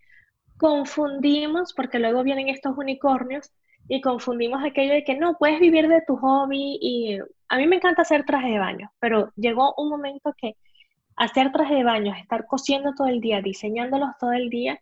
[0.57, 3.51] confundimos, porque luego vienen estos unicornios
[3.87, 7.77] y confundimos aquello de que no, puedes vivir de tu hobby y a mí me
[7.77, 10.55] encanta hacer traje de baño, pero llegó un momento que
[11.15, 14.79] hacer traje de baño, estar cosiendo todo el día, diseñándolos todo el día,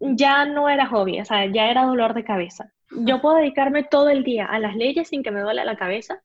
[0.00, 2.72] ya no era hobby, o sea, ya era dolor de cabeza.
[2.90, 6.22] Yo puedo dedicarme todo el día a las leyes sin que me duele la cabeza,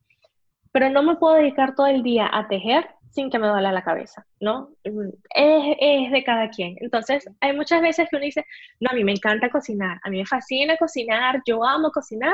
[0.74, 3.84] pero no me puedo dedicar todo el día a tejer sin que me duela la
[3.84, 4.69] cabeza, ¿no?
[4.84, 4.91] Es,
[5.36, 6.76] es, de cada quien.
[6.82, 8.43] Entonces, hay muchas veces que uno dice,
[8.80, 12.34] no, a mí me encanta cocinar, a mí me fascina cocinar, yo amo cocinar,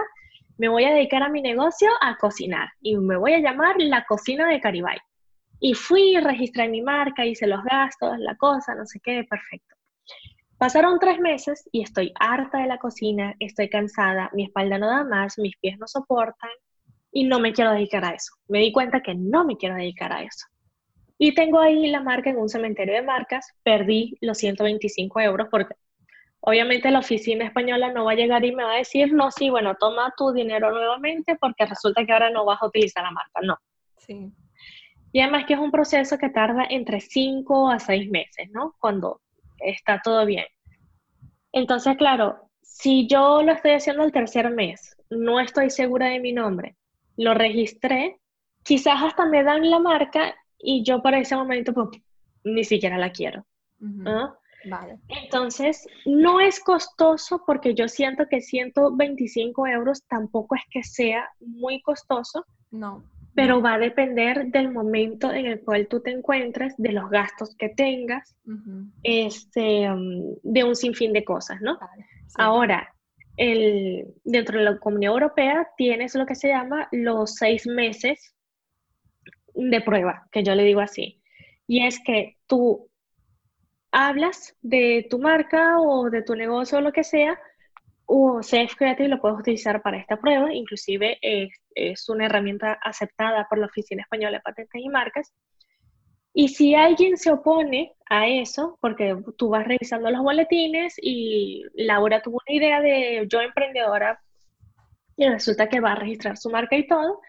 [0.57, 4.05] me voy a dedicar a mi negocio a cocinar y me voy a llamar la
[4.05, 4.97] cocina de Caribay.
[5.59, 9.75] Y fui, registré mi marca, hice los gastos, la cosa, no sé qué, perfecto.
[10.57, 15.03] Pasaron tres meses y estoy harta de la cocina, estoy cansada, mi espalda no da
[15.03, 16.51] más, mis pies no soportan
[17.11, 18.33] y no me quiero dedicar a eso.
[18.47, 20.45] Me di cuenta que no me quiero dedicar a eso.
[21.17, 25.75] Y tengo ahí la marca en un cementerio de marcas, perdí los 125 euros porque
[26.39, 29.49] obviamente la oficina española no va a llegar y me va a decir, no, sí,
[29.49, 33.41] bueno, toma tu dinero nuevamente porque resulta que ahora no vas a utilizar la marca,
[33.43, 33.57] no.
[33.97, 34.31] Sí.
[35.11, 38.75] Y además que es un proceso que tarda entre 5 a 6 meses, ¿no?
[38.79, 39.21] Cuando
[39.59, 40.45] está todo bien.
[41.51, 46.31] Entonces, claro, si yo lo estoy haciendo el tercer mes, no estoy segura de mi
[46.31, 46.75] nombre,
[47.19, 48.17] lo registré,
[48.63, 51.89] quizás hasta me dan la marca y yo para ese momento pues
[52.45, 53.45] ni siquiera la quiero.
[54.65, 54.99] Vale.
[55.07, 61.81] Entonces, no es costoso porque yo siento que 125 euros tampoco es que sea muy
[61.81, 62.45] costoso.
[62.71, 63.03] No.
[63.35, 67.55] Pero va a depender del momento en el cual tú te encuentres, de los gastos
[67.57, 68.35] que tengas,
[69.03, 71.77] este, um, de un sinfín de cosas, ¿no?
[72.35, 72.93] Ahora,
[73.39, 78.35] el, dentro de la Comunidad Europea tienes lo que se llama los seis meses
[79.53, 81.21] de prueba, que yo le digo así.
[81.65, 82.89] Y es que tú
[83.91, 87.39] hablas de tu marca o de tu negocio o lo que sea,
[88.05, 93.47] o Safe Creative lo puedes utilizar para esta prueba, inclusive es, es, una herramienta aceptada
[93.49, 95.33] por la Oficina Española de Patentes y Marcas.
[96.39, 102.21] Y si alguien se opone a eso, porque tú vas revisando los boletines y Laura
[102.21, 104.21] tuvo una idea de yo emprendedora
[105.17, 107.19] y resulta que va a registrar su marca y todo,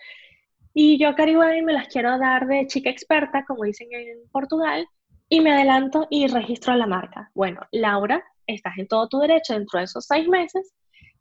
[0.72, 4.86] y yo a me las quiero dar de chica experta, como dicen en Portugal,
[5.28, 7.32] y me adelanto y registro la marca.
[7.34, 10.72] Bueno, Laura, estás en todo tu derecho dentro de esos seis meses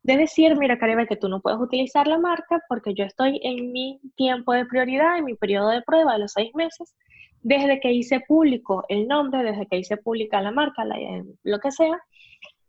[0.04, 3.72] de decir, mira Caribe, que tú no puedes utilizar la marca porque yo estoy en
[3.72, 6.94] mi tiempo de prioridad, en mi periodo de prueba de los seis meses,
[7.42, 10.84] desde que hice público el nombre, desde que hice pública la marca,
[11.44, 12.00] lo que sea,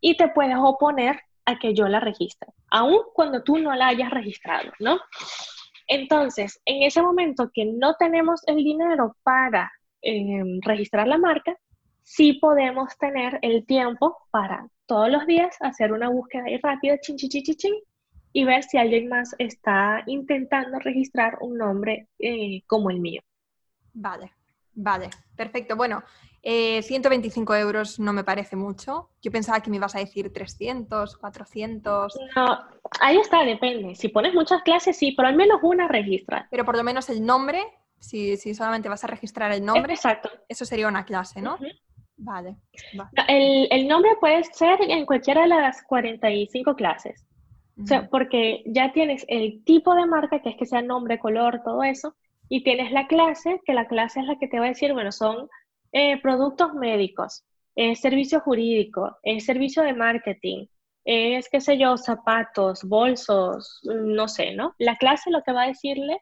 [0.01, 4.11] y te puedes oponer a que yo la registre, aun cuando tú no la hayas
[4.11, 4.99] registrado, ¿no?
[5.87, 11.57] Entonces, en ese momento que no tenemos el dinero para em, registrar la marca,
[12.03, 17.17] sí podemos tener el tiempo para todos los días hacer una búsqueda ahí rápida, chin,
[17.17, 17.75] chin, chin, chin,
[18.33, 23.23] y ver si alguien más está intentando registrar un nombre eh, como el mío.
[23.93, 24.33] Vale,
[24.75, 25.77] vale, perfecto.
[25.77, 26.03] Bueno,
[26.43, 29.11] 125 eh, euros no me parece mucho.
[29.21, 32.19] Yo pensaba que me ibas a decir 300, 400.
[32.35, 32.59] No,
[33.01, 33.95] ahí está, depende.
[33.95, 36.49] Si pones muchas clases, sí, pero al menos una registra.
[36.51, 37.63] Pero por lo menos el nombre,
[37.99, 40.31] si, si solamente vas a registrar el nombre, Exacto.
[40.49, 41.59] eso sería una clase, ¿no?
[42.17, 42.57] Vale.
[43.29, 47.27] el, el, nombre puede ser en cualquiera de las 45 clases.
[47.83, 51.63] O sea, porque ya tienes el tipo de marca, que es que sea nombre, color,
[51.65, 52.15] todo eso,
[52.51, 55.13] y tienes la clase, que la clase es la que te va a decir, bueno,
[55.13, 55.49] son
[55.93, 57.45] eh, productos médicos,
[57.95, 60.67] servicio jurídico, servicio de marketing,
[61.05, 64.75] es, qué sé yo, zapatos, bolsos, no sé, ¿no?
[64.79, 66.19] La clase lo que va a decirle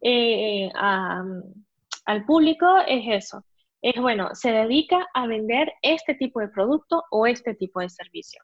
[0.00, 3.44] eh, al público es eso.
[3.80, 8.40] Es bueno, se dedica a vender este tipo de producto o este tipo de servicio.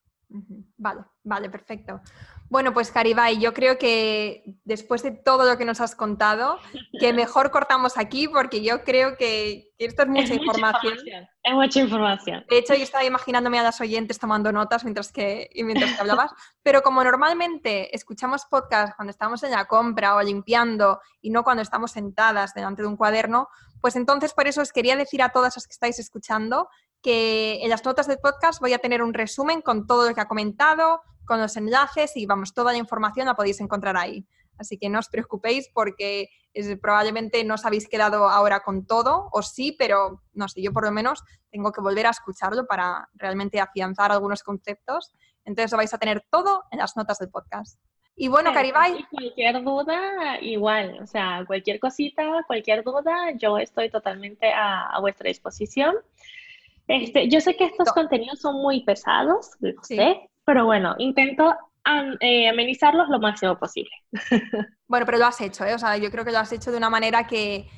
[0.76, 2.00] Vale, vale, perfecto.
[2.50, 6.58] Bueno, pues Caribay, yo creo que después de todo lo que nos has contado,
[6.98, 10.96] que mejor cortamos aquí porque yo creo que, esto es mucha, información.
[11.42, 12.44] Es mucha información.
[12.48, 16.32] De hecho, yo estaba imaginándome a las oyentes tomando notas mientras que, mientras que hablabas,
[16.62, 21.62] pero como normalmente escuchamos podcast cuando estamos en la compra o limpiando y no cuando
[21.62, 23.48] estamos sentadas delante de un cuaderno,
[23.80, 26.68] pues entonces por eso os quería decir a todas las que estáis escuchando
[27.02, 30.20] que en las notas del podcast voy a tener un resumen con todo lo que
[30.20, 34.26] ha comentado, con los enlaces y vamos, toda la información la podéis encontrar ahí.
[34.56, 36.30] Así que no os preocupéis porque
[36.80, 40.84] probablemente no os habéis quedado ahora con todo, o sí, pero no sé, yo por
[40.84, 45.12] lo menos tengo que volver a escucharlo para realmente afianzar algunos conceptos.
[45.44, 47.78] Entonces lo vais a tener todo en las notas del podcast.
[48.20, 49.06] Y bueno, Caribay.
[49.12, 55.94] Cualquier duda, igual, o sea, cualquier cosita, cualquier duda, yo estoy totalmente a, vuestra disposición.
[56.88, 59.50] Este, yo sé que estos contenidos son muy pesados,
[59.82, 61.54] sé, pero bueno, intento
[62.20, 63.90] eh, amenizarlos lo máximo posible.
[64.88, 65.74] Bueno, pero lo has hecho, ¿eh?
[65.74, 67.68] O sea, yo creo que lo has hecho de una manera que,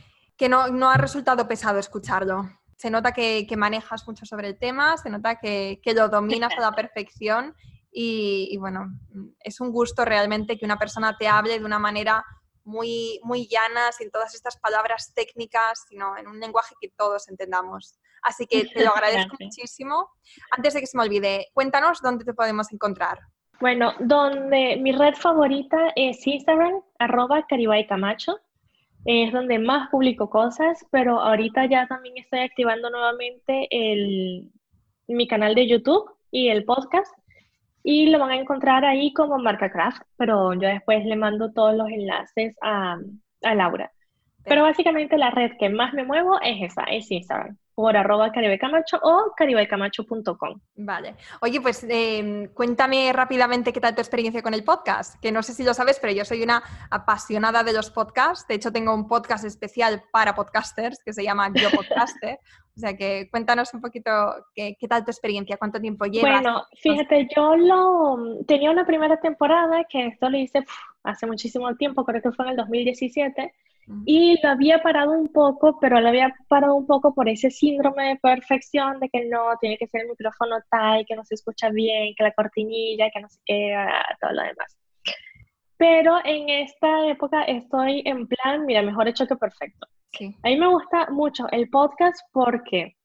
[0.48, 2.48] no, ha resultado pesado escucharlo.
[2.76, 6.70] Se nota que, manejas mucho sobre el tema, se nota que, lo dominas a la
[6.70, 7.56] perfección
[7.90, 8.92] y, bueno,
[9.40, 12.24] es un gusto realmente que una persona te hable de una manera
[12.62, 17.98] muy, muy llana, sin todas estas palabras técnicas, sino en un lenguaje que todos entendamos.
[18.22, 20.08] Así que te lo agradezco muchísimo.
[20.50, 23.18] Antes de que se me olvide, cuéntanos dónde te podemos encontrar.
[23.60, 28.38] Bueno, donde mi red favorita es Instagram, arroba Caribay Camacho.
[29.04, 34.50] Es donde más publico cosas, pero ahorita ya también estoy activando nuevamente el,
[35.08, 37.12] mi canal de YouTube y el podcast.
[37.82, 41.74] Y lo van a encontrar ahí como Marca Craft, pero yo después le mando todos
[41.74, 42.98] los enlaces a,
[43.42, 43.90] a Laura.
[44.44, 48.98] Pero básicamente la red que más me muevo es esa, es Instagram por arroba caribecamacho
[49.02, 50.60] o caribecamacho.com.
[50.76, 51.14] Vale.
[51.40, 55.54] Oye, pues em, cuéntame rápidamente qué tal tu experiencia con el podcast, que no sé
[55.54, 58.46] si lo sabes, pero yo soy una apasionada de los podcasts.
[58.46, 62.38] De hecho, tengo un podcast especial para podcasters que se llama Yo Podcaster.
[62.76, 64.10] o sea que cuéntanos un poquito
[64.54, 66.42] qué, qué, tal tu experiencia, cuánto tiempo llevas.
[66.42, 70.66] Bueno, fíjate, yo lo tenía una primera temporada que esto lo hice
[71.02, 73.54] hace muchísimo tiempo, creo que fue en el 2017
[74.06, 78.08] y lo había parado un poco, pero lo había parado un poco por ese síndrome
[78.08, 81.70] de perfección de que no, tiene que ser el micrófono tal, que no se escucha
[81.70, 84.76] bien, que la cortinilla, que no sé qué, ah, todo lo demás.
[85.76, 89.86] Pero en esta época estoy en plan, mira, mejor hecho que perfecto.
[90.42, 92.96] A mí me gusta mucho el podcast porque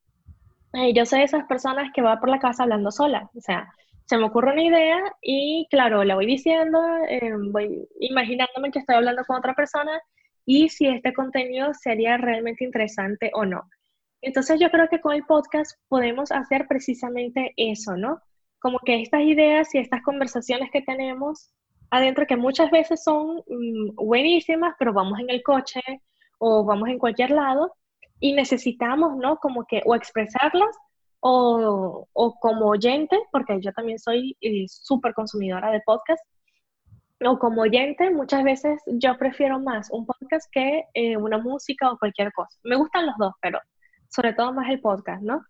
[0.73, 3.29] eh, yo soy de esas personas que va por la casa hablando sola.
[3.35, 3.69] O sea,
[4.05, 8.95] se me ocurre una idea y claro, la voy diciendo, eh, voy imaginándome que estoy
[8.95, 10.01] hablando con otra persona
[10.45, 13.63] y si este contenido sería realmente interesante o no.
[14.21, 18.21] Entonces yo creo que con el podcast podemos hacer precisamente eso, ¿no?
[18.59, 21.51] Como que estas ideas y estas conversaciones que tenemos
[21.91, 25.81] adentro, que muchas veces son mm, buenísimas, pero vamos en el coche
[26.39, 27.73] o vamos en cualquier lado
[28.19, 29.37] y necesitamos, ¿no?
[29.37, 30.75] Como que o expresarlas
[31.19, 36.23] o, o como oyente, porque yo también soy eh, súper consumidora de podcast,
[37.27, 41.97] o como oyente, muchas veces yo prefiero más un podcast que eh, una música o
[41.97, 42.57] cualquier cosa.
[42.63, 43.59] Me gustan los dos, pero
[44.09, 45.41] sobre todo más el podcast, ¿no?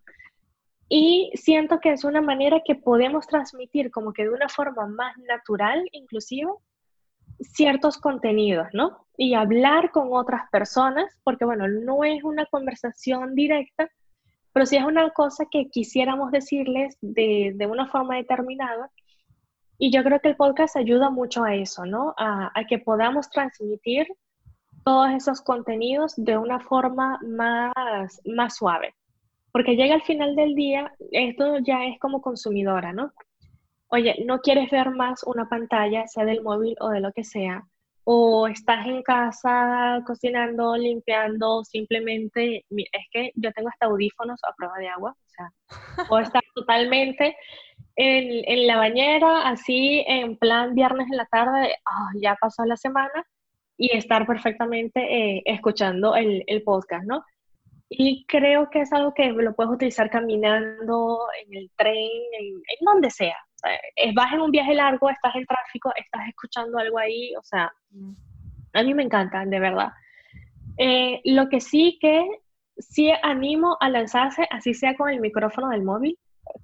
[0.88, 5.18] Y siento que es una manera que podemos transmitir como que de una forma más
[5.28, 6.52] natural, inclusive,
[7.40, 9.06] ciertos contenidos, ¿no?
[9.18, 13.90] Y hablar con otras personas, porque bueno, no es una conversación directa,
[14.54, 18.90] pero sí es una cosa que quisiéramos decirles de, de una forma determinada
[19.78, 22.14] y yo creo que el podcast ayuda mucho a eso, ¿no?
[22.18, 24.08] A, que podamos transmitir
[24.84, 28.96] todos esos contenidos de una forma más, más suave.
[29.52, 33.12] Porque llega al final del día, esto ya es como consumidora, ¿no?
[33.88, 37.64] Oye, no quieres ver más una pantalla, sea del móvil o de lo que sea,
[38.04, 44.78] o estás en casa cocinando, limpiando, simplemente, es que yo tengo hasta audífonos a prueba
[44.78, 47.36] de agua, o sea, estar totalmente
[47.96, 52.78] en, en, la bañera, así en plan viernes en la tarde, ah, ya pasó la
[52.78, 53.26] semana,
[53.78, 57.24] y estar perfectamente eh, escuchando el, el, podcast, ¿no?
[57.90, 63.10] Y creo que es algo que lo puedes utilizar caminando, en el tren, en, donde
[63.10, 63.36] sea.
[63.96, 67.72] es, vas en un viaje largo, estás en tráfico, estás escuchando algo ahí, o sea,
[68.74, 69.90] a mí me encanta, de verdad.
[70.78, 72.28] Eh, lo que sí que
[72.78, 76.18] sí animo a lanzarse, así sea con el micrófono del móvil,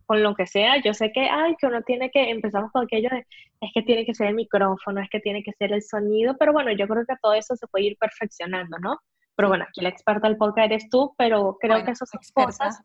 [0.06, 3.10] con lo que sea, yo sé que, ay, que uno tiene que, empezamos con aquello
[3.10, 3.26] de,
[3.62, 6.54] es que tiene que ser el micrófono, es que tiene que ser el sonido, pero
[6.54, 9.00] bueno, yo creo que todo eso se puede ir perfeccionando, ¿no?
[9.36, 12.82] Pero bueno, aquí la experta del podcast eres tú, pero creo que eso son cosas.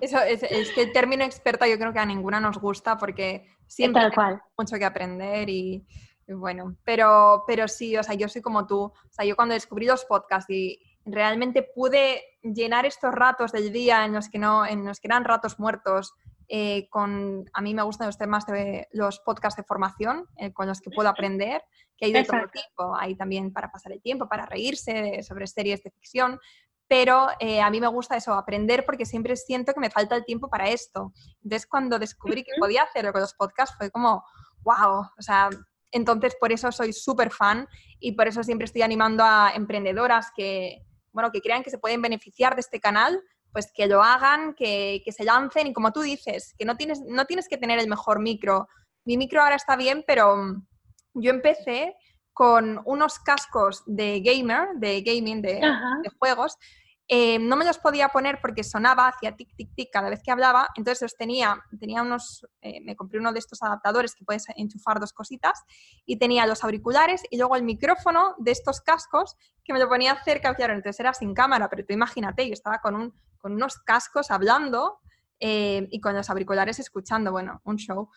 [0.00, 4.02] Eso es, que el término experta yo creo que a ninguna nos gusta porque siempre
[4.02, 5.86] hay mucho que aprender y,
[6.26, 9.54] y, bueno, pero, pero sí, o sea, yo soy como tú, o sea, yo cuando
[9.54, 14.66] descubrí los podcasts y, realmente pude llenar estos ratos del día en los que, no,
[14.66, 16.14] en los que eran ratos muertos
[16.48, 20.66] eh, con, a mí me gustan los temas de los podcasts de formación eh, con
[20.66, 21.62] los que puedo aprender,
[21.96, 25.82] que hay de todo tipo, hay también para pasar el tiempo, para reírse sobre series
[25.82, 26.38] de ficción,
[26.86, 30.24] pero eh, a mí me gusta eso, aprender porque siempre siento que me falta el
[30.24, 31.12] tiempo para esto.
[31.42, 34.22] Entonces cuando descubrí que podía hacerlo con los podcasts fue como,
[34.60, 35.48] wow, o sea,
[35.92, 37.66] entonces por eso soy súper fan
[38.00, 40.84] y por eso siempre estoy animando a emprendedoras que,
[41.14, 45.00] bueno, que crean que se pueden beneficiar de este canal, pues que lo hagan, que,
[45.06, 48.20] se lancen y como tú dices, que no tienes, no tienes que tener el mejor
[48.20, 48.68] micro.
[49.04, 50.66] Mi micro ahora está bien, pero mm,
[51.14, 51.94] yo empecé
[52.32, 56.58] con unos cascos de gamer, de gaming, de, de juegos,
[57.06, 60.30] eh, no me los podía poner porque sonaba, hacía tic, tic, tic cada vez que
[60.30, 64.46] hablaba, entonces los tenía, tenía unos, eh, me compré uno de estos adaptadores que puedes
[64.56, 65.62] enchufar dos cositas
[66.06, 70.16] y tenía los auriculares y luego el micrófono de estos cascos que me lo ponía
[70.24, 73.76] cerca, claro, entonces era sin cámara, pero tú imagínate, yo estaba con, un, con unos
[73.78, 75.00] cascos hablando
[75.40, 78.08] eh, y con los auriculares escuchando, bueno, un show,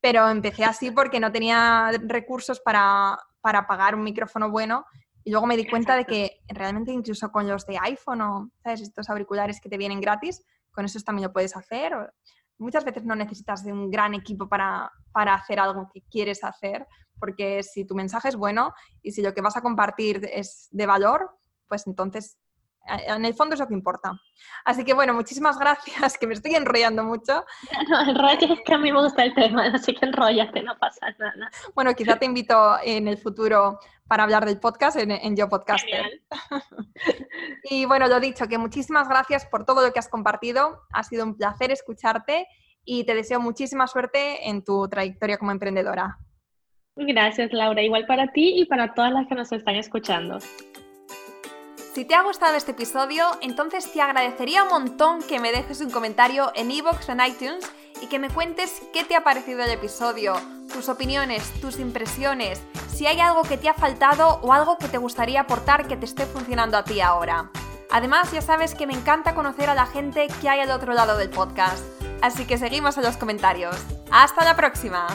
[0.00, 4.86] pero empecé así porque no tenía recursos para, para pagar un micrófono bueno.
[5.26, 8.82] Y luego me di cuenta de que realmente incluso con los de iPhone o, ¿sabes?
[8.82, 12.14] Estos auriculares que te vienen gratis, con esos también lo puedes hacer.
[12.58, 16.86] Muchas veces no necesitas de un gran equipo para, para hacer algo que quieres hacer,
[17.18, 18.72] porque si tu mensaje es bueno
[19.02, 21.28] y si lo que vas a compartir es de valor,
[21.66, 22.38] pues entonces
[22.88, 24.20] en el fondo es lo que importa.
[24.64, 27.44] Así que bueno, muchísimas gracias, que me estoy enrollando mucho.
[27.88, 31.14] No, enrolla es que a mí me gusta el tema, así que enrollate, no pasa
[31.18, 31.50] nada.
[31.74, 33.78] Bueno, quizá te invito en el futuro
[34.08, 36.22] para hablar del podcast en, en Yo Podcaster.
[37.64, 40.82] y bueno, lo dicho, que muchísimas gracias por todo lo que has compartido.
[40.92, 42.46] Ha sido un placer escucharte
[42.84, 46.18] y te deseo muchísima suerte en tu trayectoria como emprendedora.
[46.96, 47.82] Gracias, Laura.
[47.82, 50.38] Igual para ti y para todas las que nos están escuchando.
[51.96, 55.90] Si te ha gustado este episodio, entonces te agradecería un montón que me dejes un
[55.90, 57.64] comentario en iVoox o en iTunes
[58.02, 60.34] y que me cuentes qué te ha parecido el episodio,
[60.70, 62.60] tus opiniones, tus impresiones,
[62.94, 66.04] si hay algo que te ha faltado o algo que te gustaría aportar que te
[66.04, 67.50] esté funcionando a ti ahora.
[67.90, 71.16] Además, ya sabes que me encanta conocer a la gente que hay al otro lado
[71.16, 71.82] del podcast,
[72.20, 73.74] así que seguimos en los comentarios.
[74.10, 75.06] ¡Hasta la próxima!